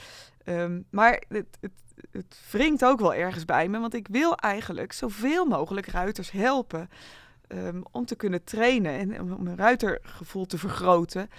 Um, 0.46 0.86
maar 0.90 1.24
het, 1.28 1.58
het, 1.62 1.72
het 2.12 2.42
wringt 2.52 2.86
ook 2.86 3.00
wel 3.00 3.14
ergens 3.14 3.46
bij 3.46 3.68
me, 3.68 3.80
want 3.80 3.94
ik 3.94 4.08
wil 4.08 4.36
eigenlijk 4.36 4.94
zoveel 4.94 5.46
mogelijk 5.46 5.88
ruiters 5.88 6.32
helpen 6.32 6.90
um, 7.48 7.84
om 7.92 8.06
te 8.06 8.16
kunnen 8.16 8.44
trainen 8.44 9.00
en 9.00 9.22
om 9.22 9.48
een 9.48 9.58
ruitergevoel 9.58 10.46
te 10.46 10.58
vergroten. 10.58 11.30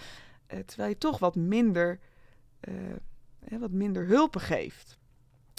terwijl 0.67 0.89
je 0.89 0.99
toch 0.99 1.19
wat 1.19 1.35
minder, 1.35 1.99
wat 3.59 3.71
minder 3.71 4.07
hulpen 4.07 4.41
geeft. 4.41 4.99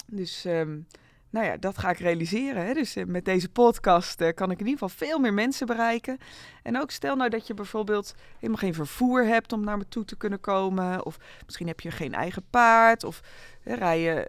Dus 0.06 0.44
um, 0.44 0.86
nou 1.32 1.46
ja, 1.46 1.56
dat 1.56 1.78
ga 1.78 1.90
ik 1.90 1.98
realiseren. 1.98 2.66
Hè? 2.66 2.74
Dus 2.74 2.96
uh, 2.96 3.04
met 3.04 3.24
deze 3.24 3.48
podcast 3.48 4.20
uh, 4.20 4.28
kan 4.34 4.50
ik 4.50 4.60
in 4.60 4.66
ieder 4.66 4.80
geval 4.80 5.06
veel 5.06 5.18
meer 5.18 5.34
mensen 5.34 5.66
bereiken. 5.66 6.18
En 6.62 6.80
ook 6.80 6.90
stel 6.90 7.16
nou 7.16 7.30
dat 7.30 7.46
je 7.46 7.54
bijvoorbeeld 7.54 8.14
helemaal 8.34 8.56
geen 8.56 8.74
vervoer 8.74 9.24
hebt 9.24 9.52
om 9.52 9.64
naar 9.64 9.76
me 9.76 9.88
toe 9.88 10.04
te 10.04 10.16
kunnen 10.16 10.40
komen. 10.40 11.06
Of 11.06 11.18
misschien 11.44 11.66
heb 11.66 11.80
je 11.80 11.90
geen 11.90 12.14
eigen 12.14 12.42
paard. 12.50 13.04
Of 13.04 13.20
uh, 13.64 13.74
rij 13.74 14.00
je, 14.00 14.26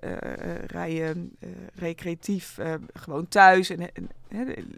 rij 0.68 0.94
je 0.94 1.28
recreatief 1.76 2.58
gewoon 2.94 3.28
thuis 3.28 3.70
en 3.70 3.90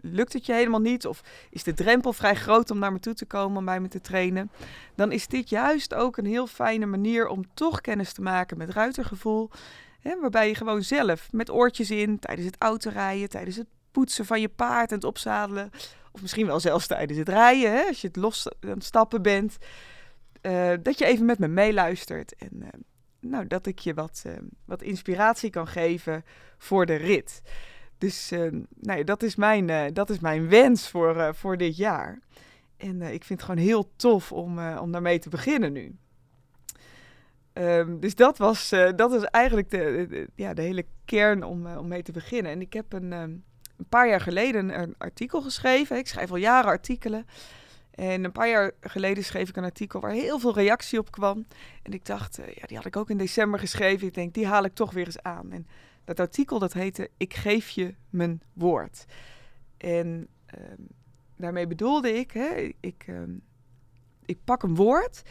lukt 0.00 0.32
het 0.32 0.46
je 0.46 0.52
helemaal 0.52 0.80
niet. 0.80 1.06
Of 1.06 1.22
is 1.50 1.62
de 1.62 1.74
drempel 1.74 2.12
vrij 2.12 2.34
groot 2.34 2.70
om 2.70 2.78
naar 2.78 2.92
me 2.92 3.00
toe 3.00 3.14
te 3.14 3.26
komen 3.26 3.58
om 3.58 3.64
bij 3.64 3.80
me 3.80 3.88
te 3.88 4.00
trainen. 4.00 4.50
Dan 4.94 5.12
is 5.12 5.26
dit 5.26 5.48
juist 5.48 5.94
ook 5.94 6.16
een 6.16 6.26
heel 6.26 6.46
fijne 6.46 6.86
manier 6.86 7.28
om 7.28 7.44
toch 7.54 7.80
kennis 7.80 8.12
te 8.12 8.22
maken 8.22 8.58
met 8.58 8.70
ruitergevoel. 8.70 9.50
Waarbij 10.20 10.48
je 10.48 10.54
gewoon 10.54 10.82
zelf 10.82 11.32
met 11.32 11.50
oortjes 11.50 11.90
in 11.90 12.18
tijdens 12.18 12.46
het 12.46 12.56
autorijden, 12.58 13.28
tijdens 13.28 13.56
het 13.56 13.66
poetsen 13.90 14.26
van 14.26 14.40
je 14.40 14.48
paard 14.48 14.90
en 14.90 14.96
het 14.96 15.04
opzadelen. 15.04 15.70
Of 16.12 16.22
misschien 16.22 16.46
wel 16.46 16.60
zelfs 16.60 16.86
tijdens 16.86 17.18
het 17.18 17.28
rijden, 17.28 17.72
hè, 17.72 17.82
als 17.82 18.00
je 18.00 18.06
het 18.06 18.16
los 18.16 18.48
aan 18.60 18.70
het 18.70 18.84
stappen 18.84 19.22
bent. 19.22 19.56
Uh, 20.42 20.72
dat 20.82 20.98
je 20.98 21.04
even 21.04 21.26
met 21.26 21.38
me 21.38 21.48
meeluistert. 21.48 22.34
En 22.36 22.50
uh, 22.54 22.68
nou, 23.20 23.46
dat 23.46 23.66
ik 23.66 23.78
je 23.78 23.94
wat, 23.94 24.22
uh, 24.26 24.32
wat 24.64 24.82
inspiratie 24.82 25.50
kan 25.50 25.66
geven 25.66 26.24
voor 26.58 26.86
de 26.86 26.94
rit. 26.94 27.42
Dus 27.98 28.30
nou 28.30 28.98
ja, 28.98 29.02
dat, 29.02 29.22
is 29.22 29.36
mijn, 29.36 29.94
dat 29.94 30.10
is 30.10 30.18
mijn 30.18 30.48
wens 30.48 30.88
voor, 30.88 31.34
voor 31.34 31.56
dit 31.56 31.76
jaar. 31.76 32.18
En 32.76 33.02
ik 33.02 33.24
vind 33.24 33.40
het 33.40 33.48
gewoon 33.48 33.64
heel 33.64 33.90
tof 33.96 34.32
om, 34.32 34.68
om 34.68 34.92
daarmee 34.92 35.18
te 35.18 35.28
beginnen 35.28 35.72
nu. 35.72 35.96
Um, 37.58 38.00
dus 38.00 38.14
dat 38.14 38.38
was, 38.38 38.72
uh, 38.72 38.90
dat 38.96 39.10
was 39.10 39.24
eigenlijk 39.24 39.70
de, 39.70 40.28
ja, 40.34 40.54
de 40.54 40.62
hele 40.62 40.86
kern 41.04 41.44
om, 41.44 41.66
uh, 41.66 41.78
om 41.78 41.88
mee 41.88 42.02
te 42.02 42.12
beginnen. 42.12 42.52
En 42.52 42.60
ik 42.60 42.72
heb 42.72 42.92
een, 42.92 43.12
um, 43.12 43.44
een 43.76 43.88
paar 43.88 44.08
jaar 44.08 44.20
geleden 44.20 44.80
een 44.80 44.94
artikel 44.98 45.42
geschreven. 45.42 45.96
Ik 45.96 46.06
schrijf 46.06 46.30
al 46.30 46.36
jaren 46.36 46.70
artikelen. 46.70 47.26
En 47.90 48.24
een 48.24 48.32
paar 48.32 48.48
jaar 48.48 48.72
geleden 48.80 49.24
schreef 49.24 49.48
ik 49.48 49.56
een 49.56 49.64
artikel 49.64 50.00
waar 50.00 50.10
heel 50.10 50.38
veel 50.38 50.54
reactie 50.54 50.98
op 50.98 51.10
kwam. 51.10 51.46
En 51.82 51.92
ik 51.92 52.04
dacht, 52.04 52.38
uh, 52.38 52.46
ja, 52.46 52.66
die 52.66 52.76
had 52.76 52.86
ik 52.86 52.96
ook 52.96 53.10
in 53.10 53.18
december 53.18 53.60
geschreven. 53.60 54.06
Ik 54.06 54.14
denk, 54.14 54.34
die 54.34 54.46
haal 54.46 54.64
ik 54.64 54.74
toch 54.74 54.92
weer 54.92 55.06
eens 55.06 55.22
aan. 55.22 55.52
En 55.52 55.66
dat 56.04 56.20
artikel 56.20 56.58
dat 56.58 56.72
heette 56.72 57.10
Ik 57.16 57.34
geef 57.34 57.68
je 57.68 57.94
mijn 58.10 58.42
woord. 58.52 59.04
En 59.76 60.28
um, 60.58 60.88
daarmee 61.36 61.66
bedoelde 61.66 62.12
ik, 62.12 62.30
hè, 62.30 62.72
ik, 62.80 63.06
ik 64.24 64.38
pak 64.44 64.62
een 64.62 64.74
woord 64.74 65.22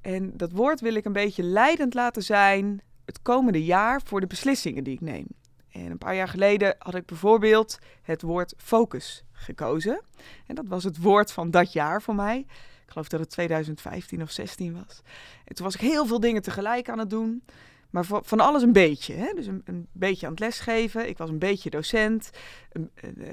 en 0.00 0.36
dat 0.36 0.52
woord 0.52 0.80
wil 0.80 0.94
ik 0.94 1.04
een 1.04 1.12
beetje 1.12 1.42
leidend 1.42 1.94
laten 1.94 2.22
zijn 2.22 2.82
het 3.04 3.22
komende 3.22 3.64
jaar 3.64 4.00
voor 4.04 4.20
de 4.20 4.26
beslissingen 4.26 4.84
die 4.84 4.94
ik 4.94 5.00
neem. 5.00 5.26
En 5.70 5.90
een 5.90 5.98
paar 5.98 6.14
jaar 6.14 6.28
geleden 6.28 6.74
had 6.78 6.94
ik 6.94 7.06
bijvoorbeeld 7.06 7.78
het 8.02 8.22
woord 8.22 8.54
focus 8.56 9.24
gekozen. 9.32 10.02
En 10.46 10.54
dat 10.54 10.66
was 10.66 10.84
het 10.84 10.98
woord 10.98 11.32
van 11.32 11.50
dat 11.50 11.72
jaar 11.72 12.02
voor 12.02 12.14
mij. 12.14 12.38
Ik 12.84 12.96
geloof 12.96 13.08
dat 13.08 13.20
het 13.20 13.30
2015 13.30 14.22
of 14.22 14.30
16 14.30 14.72
was. 14.72 15.02
En 15.44 15.54
toen 15.54 15.64
was 15.64 15.74
ik 15.74 15.80
heel 15.80 16.06
veel 16.06 16.20
dingen 16.20 16.42
tegelijk 16.42 16.88
aan 16.88 16.98
het 16.98 17.10
doen. 17.10 17.42
Maar 17.90 18.04
van 18.06 18.40
alles 18.40 18.62
een 18.62 18.72
beetje. 18.72 19.14
Hè? 19.14 19.32
Dus 19.34 19.46
een, 19.46 19.62
een, 19.64 19.86
beetje 19.92 20.26
aan 20.26 20.32
het 20.32 20.40
lesgeven. 20.40 21.08
Ik 21.08 21.18
was 21.18 21.28
een 21.28 21.38
beetje 21.38 21.70
docent. 21.70 22.30
Een, 22.72 22.90
uh, 23.18 23.28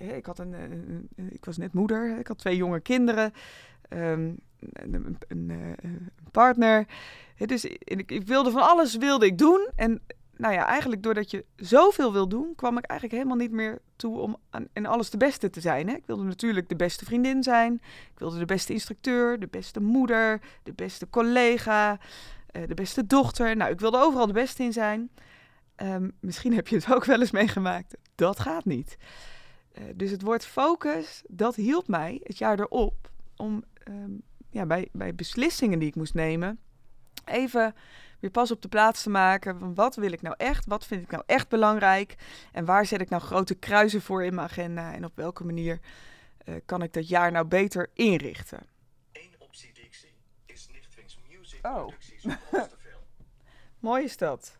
uh, 0.00 0.16
ik, 0.16 0.26
had 0.26 0.38
een, 0.38 0.54
ik 1.16 1.44
was 1.44 1.56
net 1.56 1.72
moeder. 1.72 2.18
Ik 2.18 2.26
had 2.26 2.38
twee 2.38 2.56
jonge 2.56 2.80
kinderen. 2.80 3.32
Um, 3.88 4.38
een, 4.58 4.94
een, 4.94 5.18
een, 5.28 6.10
partner. 6.30 6.86
dus 7.36 7.64
ik, 7.64 8.10
ik, 8.10 8.26
wilde 8.26 8.50
van 8.50 8.62
alles 8.62 8.96
wilde 8.96 9.26
ik 9.26 9.38
doen. 9.38 9.70
En 9.76 10.00
nou 10.36 10.54
ja, 10.54 10.66
eigenlijk 10.66 11.02
doordat 11.02 11.30
je 11.30 11.44
zoveel 11.56 12.12
wil 12.12 12.28
doen, 12.28 12.54
kwam 12.54 12.78
ik 12.78 12.84
eigenlijk 12.84 13.20
helemaal 13.20 13.46
niet 13.46 13.54
meer 13.54 13.78
toe 13.96 14.18
om 14.18 14.36
aan, 14.50 14.68
in 14.72 14.86
alles 14.86 15.10
de 15.10 15.16
beste 15.16 15.50
te 15.50 15.60
zijn. 15.60 15.88
Hè? 15.88 15.94
Ik 15.94 16.06
wilde 16.06 16.22
natuurlijk 16.22 16.68
de 16.68 16.76
beste 16.76 17.04
vriendin 17.04 17.42
zijn. 17.42 17.72
Ik 18.12 18.18
wilde 18.18 18.38
de 18.38 18.44
beste 18.44 18.72
instructeur, 18.72 19.38
de 19.38 19.46
beste 19.46 19.80
moeder, 19.80 20.40
de 20.62 20.72
beste 20.72 21.10
collega, 21.10 21.98
uh, 22.56 22.68
de 22.68 22.74
beste 22.74 23.06
dochter. 23.06 23.56
Nou, 23.56 23.70
ik 23.70 23.80
wilde 23.80 23.98
overal 23.98 24.26
de 24.26 24.32
beste 24.32 24.62
in 24.62 24.72
zijn. 24.72 25.10
Um, 25.82 26.12
misschien 26.20 26.54
heb 26.54 26.68
je 26.68 26.76
het 26.76 26.92
ook 26.92 27.04
wel 27.04 27.20
eens 27.20 27.30
meegemaakt. 27.30 27.96
Dat 28.14 28.40
gaat 28.40 28.64
niet. 28.64 28.96
Uh, 29.78 29.84
dus 29.94 30.10
het 30.10 30.22
woord 30.22 30.46
focus, 30.46 31.22
dat 31.28 31.54
hielp 31.54 31.88
mij 31.88 32.20
het 32.22 32.38
jaar 32.38 32.60
erop 32.60 33.10
om 33.36 33.64
um, 33.88 34.22
ja, 34.56 34.66
bij, 34.66 34.88
bij 34.92 35.14
beslissingen 35.14 35.78
die 35.78 35.88
ik 35.88 35.94
moest 35.94 36.14
nemen, 36.14 36.58
even 37.24 37.74
weer 38.20 38.30
pas 38.30 38.50
op 38.50 38.62
de 38.62 38.68
plaats 38.68 39.02
te 39.02 39.10
maken. 39.10 39.58
Van 39.58 39.74
wat 39.74 39.96
wil 39.96 40.12
ik 40.12 40.22
nou 40.22 40.34
echt? 40.38 40.66
Wat 40.66 40.86
vind 40.86 41.02
ik 41.02 41.10
nou 41.10 41.22
echt 41.26 41.48
belangrijk? 41.48 42.14
En 42.52 42.64
waar 42.64 42.86
zet 42.86 43.00
ik 43.00 43.08
nou 43.08 43.22
grote 43.22 43.54
kruisen 43.54 44.02
voor 44.02 44.24
in 44.24 44.34
mijn 44.34 44.48
agenda? 44.48 44.94
En 44.94 45.04
op 45.04 45.16
welke 45.16 45.44
manier 45.44 45.80
uh, 46.44 46.54
kan 46.64 46.82
ik 46.82 46.92
dat 46.92 47.08
jaar 47.08 47.32
nou 47.32 47.46
beter 47.46 47.90
inrichten? 47.94 48.66
Eén 49.12 49.34
optie 49.38 49.72
die 49.72 49.84
ik 49.84 49.94
zie 49.94 50.14
is 50.46 50.68
Nichtwings 50.72 51.18
Music 51.28 51.66
oh. 51.66 51.88
Mooi 53.78 54.04
is 54.04 54.16
dat. 54.16 54.56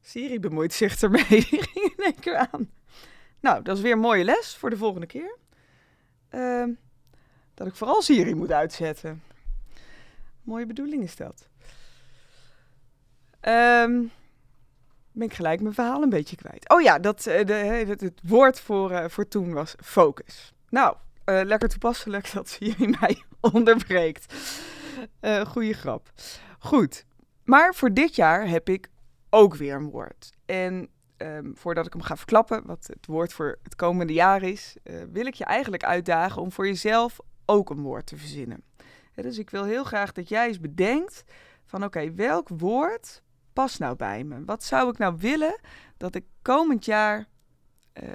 Siri 0.00 0.40
bemoeit 0.40 0.72
zich 0.72 1.02
ermee. 1.02 1.26
Die 1.50 1.62
ging 1.62 1.94
in 1.96 2.04
één 2.04 2.20
keer 2.20 2.36
aan. 2.36 2.70
Nou, 3.40 3.62
dat 3.62 3.76
is 3.76 3.82
weer 3.82 3.92
een 3.92 3.98
mooie 3.98 4.24
les 4.24 4.56
voor 4.56 4.70
de 4.70 4.76
volgende 4.76 5.06
keer. 5.06 5.36
Uh, 6.30 6.64
dat 7.54 7.66
ik 7.66 7.74
vooral 7.74 8.02
Siri 8.02 8.34
moet 8.34 8.52
uitzetten. 8.52 9.22
Mooie 10.42 10.66
bedoeling 10.66 11.02
is 11.02 11.16
dat. 11.16 11.48
Um, 13.40 14.10
ben 15.12 15.26
ik 15.26 15.34
gelijk 15.34 15.60
mijn 15.60 15.74
verhaal 15.74 16.02
een 16.02 16.08
beetje 16.08 16.36
kwijt. 16.36 16.68
Oh 16.68 16.80
ja, 16.80 16.98
dat, 16.98 17.26
uh, 17.26 17.44
de, 17.44 17.54
het, 17.54 18.12
woord 18.22 18.60
voor, 18.60 18.90
uh, 18.90 19.04
voor 19.08 19.28
toen 19.28 19.52
was 19.52 19.74
focus. 19.82 20.52
Nou, 20.68 20.96
uh, 21.26 21.40
lekker 21.44 21.68
toepasselijk 21.68 22.32
dat 22.32 22.48
Siri 22.48 22.96
mij 23.00 23.22
onderbreekt. 23.52 24.34
goeie 25.46 25.72
grap. 25.72 26.10
Goed, 26.58 27.04
maar 27.44 27.74
voor 27.74 27.92
dit 27.92 28.16
jaar 28.16 28.48
heb 28.48 28.68
ik 28.68 28.88
ook 29.30 29.54
weer 29.54 29.74
een 29.74 29.90
woord. 29.90 30.32
En 30.46 30.88
um, 31.16 31.52
voordat 31.56 31.86
ik 31.86 31.92
hem 31.92 32.02
ga 32.02 32.16
verklappen, 32.16 32.66
wat 32.66 32.86
het 32.86 33.06
woord 33.06 33.32
voor 33.32 33.58
het 33.62 33.74
komende 33.74 34.12
jaar 34.12 34.42
is, 34.42 34.76
wil 35.12 35.26
ik 35.26 35.34
je 35.34 35.44
eigenlijk 35.44 35.84
uitdagen 35.84 36.42
om 36.42 36.52
voor 36.52 36.66
jezelf 36.66 37.20
ook 37.46 37.70
een 37.70 37.80
woord 37.80 38.06
te 38.06 38.16
verzinnen. 38.16 38.62
dus 39.14 39.38
ik 39.38 39.50
wil 39.50 39.64
heel 39.64 39.84
graag 39.84 40.12
dat 40.12 40.28
jij 40.28 40.46
eens 40.46 40.60
bedenkt 40.60 41.24
van 41.64 41.84
oké, 41.84 42.14
welk 42.14 42.48
woord 42.48 43.22
past 43.52 43.78
nou 43.78 43.96
bij 43.96 44.24
me? 44.24 44.44
Wat 44.44 44.64
zou 44.64 44.90
ik 44.90 44.98
nou 44.98 45.16
willen 45.18 45.60
dat 45.96 46.14
ik 46.14 46.24
komend 46.42 46.84
jaar 46.84 47.28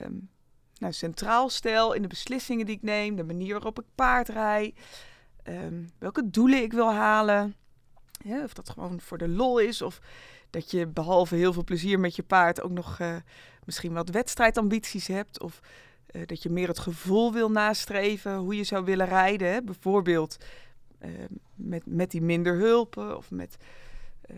um, 0.04 0.30
nou, 0.78 0.94
centraal 0.94 1.50
stel 1.50 1.94
in 1.94 2.02
de 2.02 2.08
beslissingen 2.08 2.66
die 2.66 2.76
ik 2.76 2.82
neem, 2.82 3.16
de 3.16 3.24
manier 3.24 3.54
waarop 3.54 3.80
ik 3.80 3.86
paard 3.96 4.28
rij, 4.30 4.74
um, 5.44 5.90
welke 5.98 6.30
doelen 6.30 6.64
ik 6.64 6.74
wil 6.74 6.94
halen. 6.94 7.56
of 8.26 8.54
dat 8.54 8.70
gewoon 8.70 9.02
voor 9.02 9.18
de 9.18 9.28
lol 9.28 9.60
is 9.60 9.82
of 9.82 10.00
dat 10.50 10.72
je 10.72 10.88
behalve 10.88 11.36
heel 11.36 11.54
veel 11.54 11.64
plezier 11.64 12.00
met 12.00 12.16
je 12.16 12.24
paard 12.24 12.62
ook 12.62 12.72
nog 12.72 13.00
uh, 13.00 13.16
misschien 13.66 13.94
wat 13.94 14.10
wedstrijdambities 14.10 15.08
hebt 15.08 15.40
of 15.40 15.60
uh, 16.12 16.22
dat 16.25 16.44
je 16.44 16.50
meer 16.50 16.68
het 16.68 16.80
gevoel 16.80 17.34
wil 17.34 17.51
nastreven 17.51 18.36
hoe 18.36 18.56
je 18.56 18.63
zou 18.63 18.86
willen 18.86 19.08
rijden. 19.08 19.51
Hè? 19.51 19.62
Bijvoorbeeld 19.62 20.38
uh, 21.01 21.10
met, 21.56 21.82
met 21.86 22.12
die 22.12 22.22
minder 22.22 22.58
hulpen 22.58 23.18
of 23.18 23.32
met, 23.32 23.58
uh, 24.32 24.38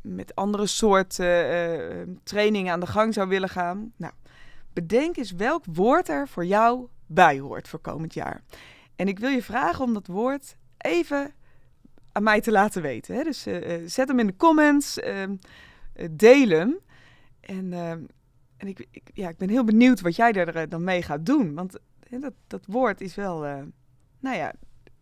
met 0.00 0.34
andere 0.34 0.66
soorten 0.66 2.20
trainingen 2.22 2.72
aan 2.72 2.80
de 2.80 2.86
gang 2.86 3.14
zou 3.14 3.28
willen 3.28 3.48
gaan. 3.48 3.92
Nou, 3.96 4.12
bedenk 4.72 5.16
eens 5.16 5.32
welk 5.32 5.64
woord 5.72 6.08
er 6.08 6.28
voor 6.28 6.44
jou 6.44 6.86
bij 7.06 7.38
hoort 7.38 7.68
voor 7.68 7.78
komend 7.78 8.14
jaar. 8.14 8.42
En 8.96 9.08
ik 9.08 9.18
wil 9.18 9.30
je 9.30 9.42
vragen 9.42 9.84
om 9.84 9.94
dat 9.94 10.06
woord 10.06 10.56
even 10.78 11.34
aan 12.12 12.22
mij 12.22 12.40
te 12.40 12.50
laten 12.50 12.82
weten. 12.82 13.14
Hè? 13.14 13.22
Dus 13.22 13.42
zet 13.86 14.08
hem 14.08 14.18
in 14.18 14.26
de 14.26 14.36
comments, 14.36 14.98
ehm, 14.98 15.34
deel 16.10 16.48
hem. 16.48 16.78
En 17.40 17.72
ehm, 17.72 18.02
en 18.60 18.68
ik, 18.68 18.86
ik, 18.90 19.10
ja, 19.14 19.28
ik 19.28 19.36
ben 19.36 19.48
heel 19.48 19.64
benieuwd 19.64 20.00
wat 20.00 20.16
jij 20.16 20.32
er 20.32 20.56
eh, 20.56 20.68
dan 20.68 20.84
mee 20.84 21.02
gaat 21.02 21.26
doen. 21.26 21.54
Want 21.54 21.78
dat, 22.20 22.32
dat 22.46 22.64
woord 22.66 23.00
is 23.00 23.14
wel, 23.14 23.46
uh, 23.46 23.58
nou 24.18 24.36
ja, 24.36 24.52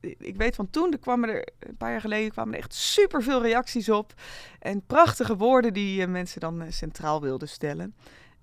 ik 0.01 0.37
weet 0.37 0.55
van 0.55 0.71
toen, 0.71 0.93
er 0.93 0.99
kwamen 0.99 1.29
er 1.29 1.49
een 1.59 1.77
paar 1.77 1.91
jaar 1.91 2.01
geleden 2.01 2.31
kwamen 2.31 2.55
er 2.55 2.59
echt 2.59 2.75
super 2.75 3.23
veel 3.23 3.43
reacties 3.43 3.89
op. 3.89 4.15
En 4.59 4.87
prachtige 4.87 5.37
woorden 5.37 5.73
die 5.73 6.07
mensen 6.07 6.41
dan 6.41 6.73
centraal 6.73 7.21
wilden 7.21 7.49
stellen. 7.49 7.95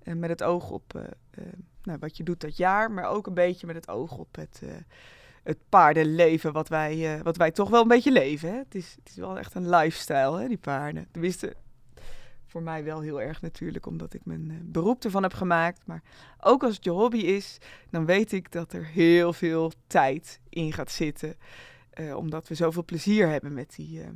met 0.04 0.30
het 0.30 0.42
oog 0.42 0.70
op 0.70 1.14
nou, 1.82 1.98
wat 1.98 2.16
je 2.16 2.22
doet 2.22 2.40
dat 2.40 2.56
jaar, 2.56 2.90
maar 2.90 3.08
ook 3.08 3.26
een 3.26 3.34
beetje 3.34 3.66
met 3.66 3.76
het 3.76 3.88
oog 3.88 4.18
op 4.18 4.36
het, 4.36 4.62
het 5.42 5.58
paardenleven 5.68 6.52
wat 6.52 6.68
wij, 6.68 7.20
wat 7.22 7.36
wij 7.36 7.50
toch 7.50 7.70
wel 7.70 7.82
een 7.82 7.88
beetje 7.88 8.12
leven. 8.12 8.48
Hè? 8.48 8.56
Het, 8.56 8.74
is, 8.74 8.94
het 8.98 9.08
is 9.08 9.16
wel 9.16 9.38
echt 9.38 9.54
een 9.54 9.68
lifestyle, 9.68 10.40
hè, 10.40 10.48
die 10.48 10.58
paarden. 10.58 11.08
Tenminste, 11.10 11.56
voor 12.46 12.62
mij 12.62 12.84
wel 12.84 13.00
heel 13.00 13.20
erg 13.20 13.42
natuurlijk, 13.42 13.86
omdat 13.86 14.14
ik 14.14 14.24
mijn 14.24 14.50
uh, 14.50 14.56
beroep 14.62 15.04
ervan 15.04 15.22
heb 15.22 15.34
gemaakt. 15.34 15.86
Maar 15.86 16.02
ook 16.40 16.62
als 16.62 16.74
het 16.74 16.84
je 16.84 16.90
hobby 16.90 17.18
is, 17.18 17.58
dan 17.90 18.06
weet 18.06 18.32
ik 18.32 18.52
dat 18.52 18.72
er 18.72 18.86
heel 18.86 19.32
veel 19.32 19.72
tijd 19.86 20.40
in 20.48 20.72
gaat 20.72 20.90
zitten. 20.90 21.36
Uh, 21.94 22.16
omdat 22.16 22.48
we 22.48 22.54
zoveel 22.54 22.84
plezier 22.84 23.28
hebben 23.28 23.54
met 23.54 23.74
die, 23.76 23.98
uh, 23.98 24.06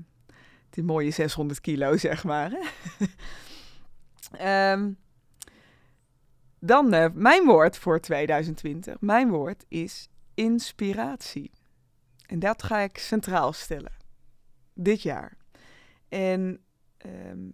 die 0.70 0.84
mooie 0.84 1.10
600 1.10 1.60
kilo, 1.60 1.96
zeg 2.06 2.24
maar. 2.24 2.52
um, 4.72 4.98
dan 6.58 6.88
mijn 7.14 7.44
woord 7.44 7.78
voor 7.78 8.00
2020. 8.00 9.00
Mijn 9.00 9.28
woord 9.30 9.64
is 9.68 10.08
inspiratie. 10.34 11.50
En 12.26 12.38
dat 12.38 12.62
ga 12.62 12.78
ik 12.78 12.98
centraal 12.98 13.52
stellen. 13.52 13.92
Dit 14.74 15.02
jaar. 15.02 15.36
En 16.08 16.60
um, 17.06 17.52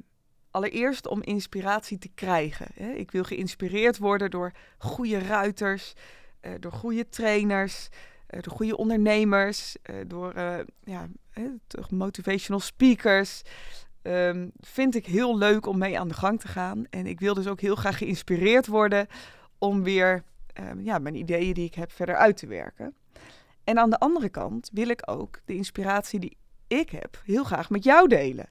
allereerst 0.57 1.07
om 1.07 1.23
inspiratie 1.23 1.99
te 1.99 2.09
krijgen. 2.15 2.99
Ik 2.99 3.11
wil 3.11 3.25
geïnspireerd 3.25 3.99
worden 3.99 4.31
door 4.31 4.53
goede 4.79 5.19
ruiters, 5.19 5.93
uh, 6.43 6.53
door 6.61 6.73
goede 6.73 7.09
trainers, 7.09 7.89
uh, 8.31 8.41
door 8.41 8.53
goede 8.53 8.77
ondernemers, 8.77 9.77
uh, 9.91 9.97
door 10.07 10.35
ja, 10.85 11.09
motivational 11.91 12.61
speakers. 12.61 13.43
Um, 14.03 14.51
vind 14.61 14.95
ik 14.95 15.07
heel 15.07 15.39
leuk 15.39 15.67
om 15.67 15.79
mee 15.79 15.99
aan 15.99 16.09
de 16.09 16.15
gang 16.15 16.41
te 16.41 16.49
gaan. 16.49 16.85
En 16.91 17.07
ik 17.07 17.21
wil 17.21 17.35
dus 17.35 17.47
ook 17.47 17.61
heel 17.61 17.77
graag 17.77 17.99
geïnspireerd 17.99 18.67
worden 18.67 19.07
om 19.59 19.83
weer 19.83 20.23
um, 20.61 20.81
ja, 20.81 20.99
mijn 20.99 21.15
ideeën 21.15 21.55
die 21.55 21.67
ik 21.67 21.75
heb 21.75 21.93
verder 21.93 22.17
uit 22.17 22.37
te 22.37 22.47
werken. 22.47 22.95
En 23.65 23.79
aan 23.79 23.91
de 23.91 23.99
andere 23.99 24.29
kant 24.29 24.71
wil 24.73 24.89
ik 24.89 25.03
ook 25.11 25.41
de 25.45 25.55
inspiratie 25.55 26.21
die 26.21 26.37
ik 26.67 26.91
heb 26.91 27.23
heel 27.25 27.45
graag 27.45 27.71
met 27.71 27.85
jou 27.85 28.09
delen. 28.09 28.49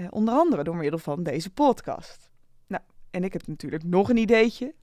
Uh, 0.00 0.06
onder 0.10 0.34
andere 0.34 0.64
door 0.64 0.76
middel 0.76 0.98
van 0.98 1.22
deze 1.22 1.50
podcast. 1.50 2.30
Nou, 2.66 2.82
en 3.10 3.24
ik 3.24 3.32
heb 3.32 3.46
natuurlijk 3.46 3.84
nog 3.84 4.08
een 4.08 4.16
ideetje. 4.16 4.74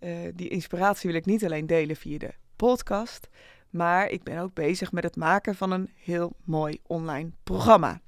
Uh, 0.00 0.18
die 0.34 0.48
inspiratie 0.48 1.10
wil 1.10 1.18
ik 1.18 1.26
niet 1.26 1.44
alleen 1.44 1.66
delen 1.66 1.96
via 1.96 2.18
de 2.18 2.34
podcast, 2.56 3.28
maar 3.70 4.08
ik 4.08 4.22
ben 4.22 4.38
ook 4.38 4.54
bezig 4.54 4.92
met 4.92 5.04
het 5.04 5.16
maken 5.16 5.54
van 5.54 5.70
een 5.70 5.90
heel 5.94 6.32
mooi 6.44 6.80
online 6.86 7.30
programma. 7.42 8.00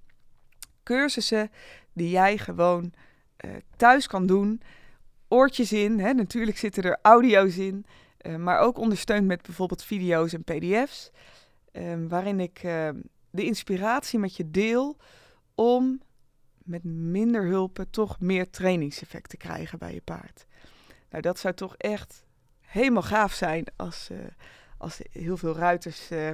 Cursussen 0.82 1.50
die 1.92 2.10
jij 2.10 2.38
gewoon 2.38 2.92
uh, 3.44 3.50
thuis 3.76 4.06
kan 4.06 4.26
doen. 4.26 4.60
Oortjes 5.28 5.72
in, 5.72 5.98
hè? 5.98 6.12
natuurlijk 6.12 6.58
zitten 6.58 6.82
er 6.82 6.98
audio's 7.02 7.56
in, 7.56 7.86
maar 8.38 8.58
ook 8.58 8.78
ondersteund 8.78 9.26
met 9.26 9.42
bijvoorbeeld 9.42 9.84
video's 9.84 10.32
en 10.32 10.44
PDF's, 10.44 11.10
ehm, 11.72 12.08
waarin 12.08 12.40
ik 12.40 12.58
ehm, 12.62 13.00
de 13.30 13.44
inspiratie 13.44 14.18
met 14.18 14.36
je 14.36 14.50
deel 14.50 14.96
om 15.54 16.00
met 16.66 16.84
minder 16.84 17.44
hulpen 17.44 17.90
toch 17.90 18.20
meer 18.20 18.50
trainingseffect 18.50 19.30
te 19.30 19.36
krijgen 19.36 19.78
bij 19.78 19.94
je 19.94 20.00
paard. 20.00 20.46
Nou, 21.10 21.22
dat 21.22 21.38
zou 21.38 21.54
toch 21.54 21.76
echt 21.76 22.24
helemaal 22.60 23.02
gaaf 23.02 23.32
zijn 23.32 23.64
als, 23.76 24.08
uh, 24.12 24.18
als 24.78 25.00
heel 25.10 25.36
veel 25.36 25.56
ruiters 25.56 26.10
uh, 26.10 26.32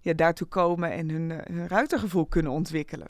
ja, 0.00 0.12
daartoe 0.12 0.46
komen 0.46 0.92
en 0.92 1.10
hun, 1.10 1.30
uh, 1.30 1.38
hun 1.42 1.68
ruitergevoel 1.68 2.26
kunnen 2.26 2.52
ontwikkelen. 2.52 3.08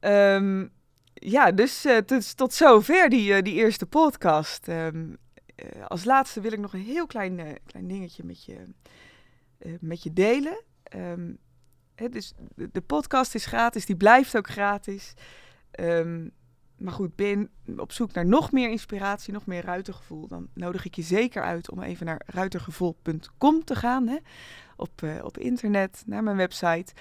Um, 0.00 0.72
ja, 1.14 1.52
dus, 1.52 1.86
dus, 2.06 2.32
tot 2.34 2.52
zover 2.52 3.08
die, 3.08 3.42
die 3.42 3.54
eerste 3.54 3.86
podcast. 3.86 4.68
Um, 4.68 5.16
als 5.88 6.04
laatste 6.04 6.40
wil 6.40 6.52
ik 6.52 6.58
nog 6.58 6.72
een 6.72 6.84
heel 6.84 7.06
klein, 7.06 7.58
klein 7.66 7.88
dingetje 7.88 8.24
met 8.24 8.44
je, 8.44 8.56
met 9.80 10.02
je 10.02 10.12
delen. 10.12 10.62
Dus 12.08 12.32
de 12.54 12.80
podcast 12.80 13.34
is 13.34 13.46
gratis, 13.46 13.86
die 13.86 13.96
blijft 13.96 14.36
ook 14.36 14.48
gratis. 14.48 15.14
Um, 15.80 16.32
maar 16.80 16.92
goed, 16.92 17.16
ben 17.16 17.50
op 17.76 17.92
zoek 17.92 18.12
naar 18.12 18.26
nog 18.26 18.52
meer 18.52 18.70
inspiratie, 18.70 19.32
nog 19.32 19.46
meer 19.46 19.64
ruitergevoel. 19.64 20.26
Dan 20.26 20.48
nodig 20.54 20.84
ik 20.84 20.94
je 20.94 21.02
zeker 21.02 21.42
uit 21.42 21.70
om 21.70 21.82
even 21.82 22.06
naar 22.06 22.22
ruitergevoel.com 22.26 23.64
te 23.64 23.74
gaan. 23.74 24.08
Hè? 24.08 24.16
Op, 24.76 25.02
uh, 25.02 25.24
op 25.24 25.38
internet, 25.38 26.02
naar 26.06 26.22
mijn 26.22 26.36
website. 26.36 26.92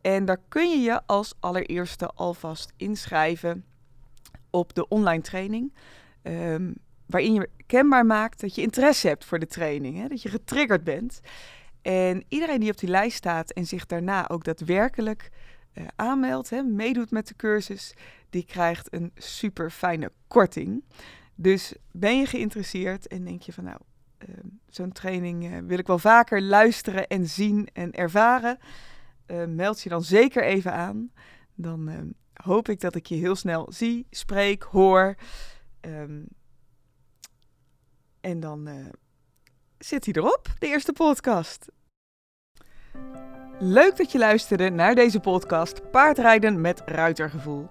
En 0.00 0.24
daar 0.24 0.40
kun 0.48 0.70
je 0.70 0.78
je 0.78 1.06
als 1.06 1.34
allereerste 1.40 2.06
alvast 2.06 2.72
inschrijven 2.76 3.64
op 4.50 4.74
de 4.74 4.88
online 4.88 5.22
training. 5.22 5.74
Um, 6.22 6.74
waarin 7.06 7.34
je 7.34 7.48
kenbaar 7.66 8.06
maakt 8.06 8.40
dat 8.40 8.54
je 8.54 8.62
interesse 8.62 9.08
hebt 9.08 9.24
voor 9.24 9.38
de 9.38 9.46
training. 9.46 9.96
Hè? 9.96 10.08
Dat 10.08 10.22
je 10.22 10.28
getriggerd 10.28 10.84
bent. 10.84 11.20
En 11.84 12.24
iedereen 12.28 12.60
die 12.60 12.70
op 12.70 12.78
die 12.78 12.88
lijst 12.88 13.16
staat 13.16 13.50
en 13.50 13.66
zich 13.66 13.86
daarna 13.86 14.28
ook 14.28 14.44
daadwerkelijk 14.44 15.30
uh, 15.74 15.86
aanmeldt, 15.96 16.50
hè, 16.50 16.62
meedoet 16.62 17.10
met 17.10 17.28
de 17.28 17.36
cursus, 17.36 17.94
die 18.30 18.44
krijgt 18.44 18.94
een 18.94 19.10
super 19.14 19.70
fijne 19.70 20.12
korting. 20.28 20.84
Dus 21.34 21.74
ben 21.90 22.18
je 22.18 22.26
geïnteresseerd 22.26 23.06
en 23.06 23.24
denk 23.24 23.42
je 23.42 23.52
van 23.52 23.64
nou, 23.64 23.78
uh, 24.28 24.34
zo'n 24.68 24.92
training 24.92 25.44
uh, 25.44 25.58
wil 25.58 25.78
ik 25.78 25.86
wel 25.86 25.98
vaker 25.98 26.42
luisteren 26.42 27.06
en 27.06 27.28
zien 27.28 27.68
en 27.72 27.92
ervaren, 27.92 28.58
meld 29.48 29.80
je 29.80 29.88
dan 29.88 30.02
zeker 30.02 30.44
even 30.44 30.72
aan. 30.72 31.12
Dan 31.54 32.14
hoop 32.32 32.68
ik 32.68 32.80
dat 32.80 32.94
ik 32.94 33.06
je 33.06 33.14
heel 33.14 33.36
snel 33.36 33.72
zie, 33.72 34.06
spreek, 34.10 34.62
hoor. 34.62 35.14
Um, 35.80 36.26
en 38.20 38.40
dan 38.40 38.68
zit 39.84 40.04
hij 40.04 40.14
erop, 40.14 40.46
de 40.58 40.66
eerste 40.66 40.92
podcast. 40.92 41.66
Leuk 43.58 43.96
dat 43.96 44.12
je 44.12 44.18
luisterde 44.18 44.70
naar 44.70 44.94
deze 44.94 45.20
podcast 45.20 45.90
Paardrijden 45.90 46.60
met 46.60 46.82
Ruitergevoel. 46.86 47.68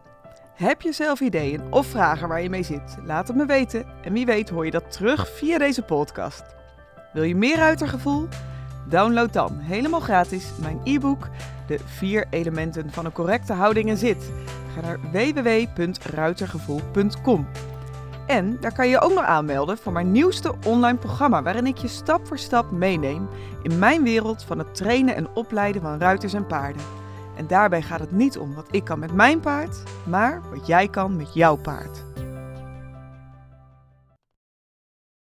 Heb 0.54 0.82
je 0.82 0.92
zelf 0.92 1.20
ideeën 1.20 1.74
of 1.74 1.88
vragen 1.88 2.28
waar 2.28 2.42
je 2.42 2.50
mee 2.50 2.64
zit? 2.64 2.98
Laat 3.04 3.28
het 3.28 3.38
me 3.38 3.46
weten 3.46 3.86
en 4.02 4.14
wie 4.14 4.26
weet 4.26 4.50
hoor 4.50 4.66
je 4.66 4.72
dat 4.72 4.92
terug 4.92 5.38
via 5.38 5.58
deze 5.58 5.82
podcast. 5.82 6.44
Wil 7.14 7.24
je 7.24 7.36
meer 7.36 7.56
ruitergevoel? 7.56 8.28
Download 8.90 9.34
dan 9.34 9.60
helemaal 9.60 10.00
gratis 10.00 10.52
mijn 10.60 10.82
e-book 10.84 11.30
De 11.68 11.80
vier 11.86 12.28
elementen 12.30 12.92
van 12.92 13.06
een 13.06 13.12
correcte 13.12 13.54
houding 13.54 13.90
en 13.90 13.98
zit. 13.98 14.32
Ga 14.74 14.82
naar 14.82 15.00
www.ruitergevoel.com. 15.12 17.48
En 18.28 18.58
daar 18.60 18.74
kan 18.74 18.90
je 18.90 19.02
ook 19.02 19.14
nog 19.14 19.24
aanmelden 19.24 19.78
voor 19.78 19.92
mijn 19.92 20.12
nieuwste 20.12 20.54
online 20.66 20.98
programma, 20.98 21.44
waarin 21.44 21.68
ik 21.68 21.78
je 21.78 21.88
stap 21.88 22.28
voor 22.28 22.38
stap 22.38 22.72
meeneem 22.72 23.28
in 23.62 23.80
mijn 23.80 24.04
wereld 24.04 24.44
van 24.44 24.58
het 24.58 24.76
trainen 24.76 25.16
en 25.16 25.28
opleiden 25.34 25.82
van 25.82 26.00
ruiters 26.00 26.34
en 26.34 26.48
paarden. 26.48 26.82
En 27.36 27.48
daarbij 27.48 27.82
gaat 27.82 28.00
het 28.00 28.12
niet 28.12 28.38
om 28.38 28.54
wat 28.54 28.68
ik 28.72 28.84
kan 28.84 29.00
met 29.00 29.14
mijn 29.14 29.40
paard, 29.40 29.84
maar 30.04 30.42
wat 30.54 30.68
jij 30.68 30.88
kan 30.88 31.16
met 31.16 31.34
jouw 31.34 31.56
paard. 31.56 32.13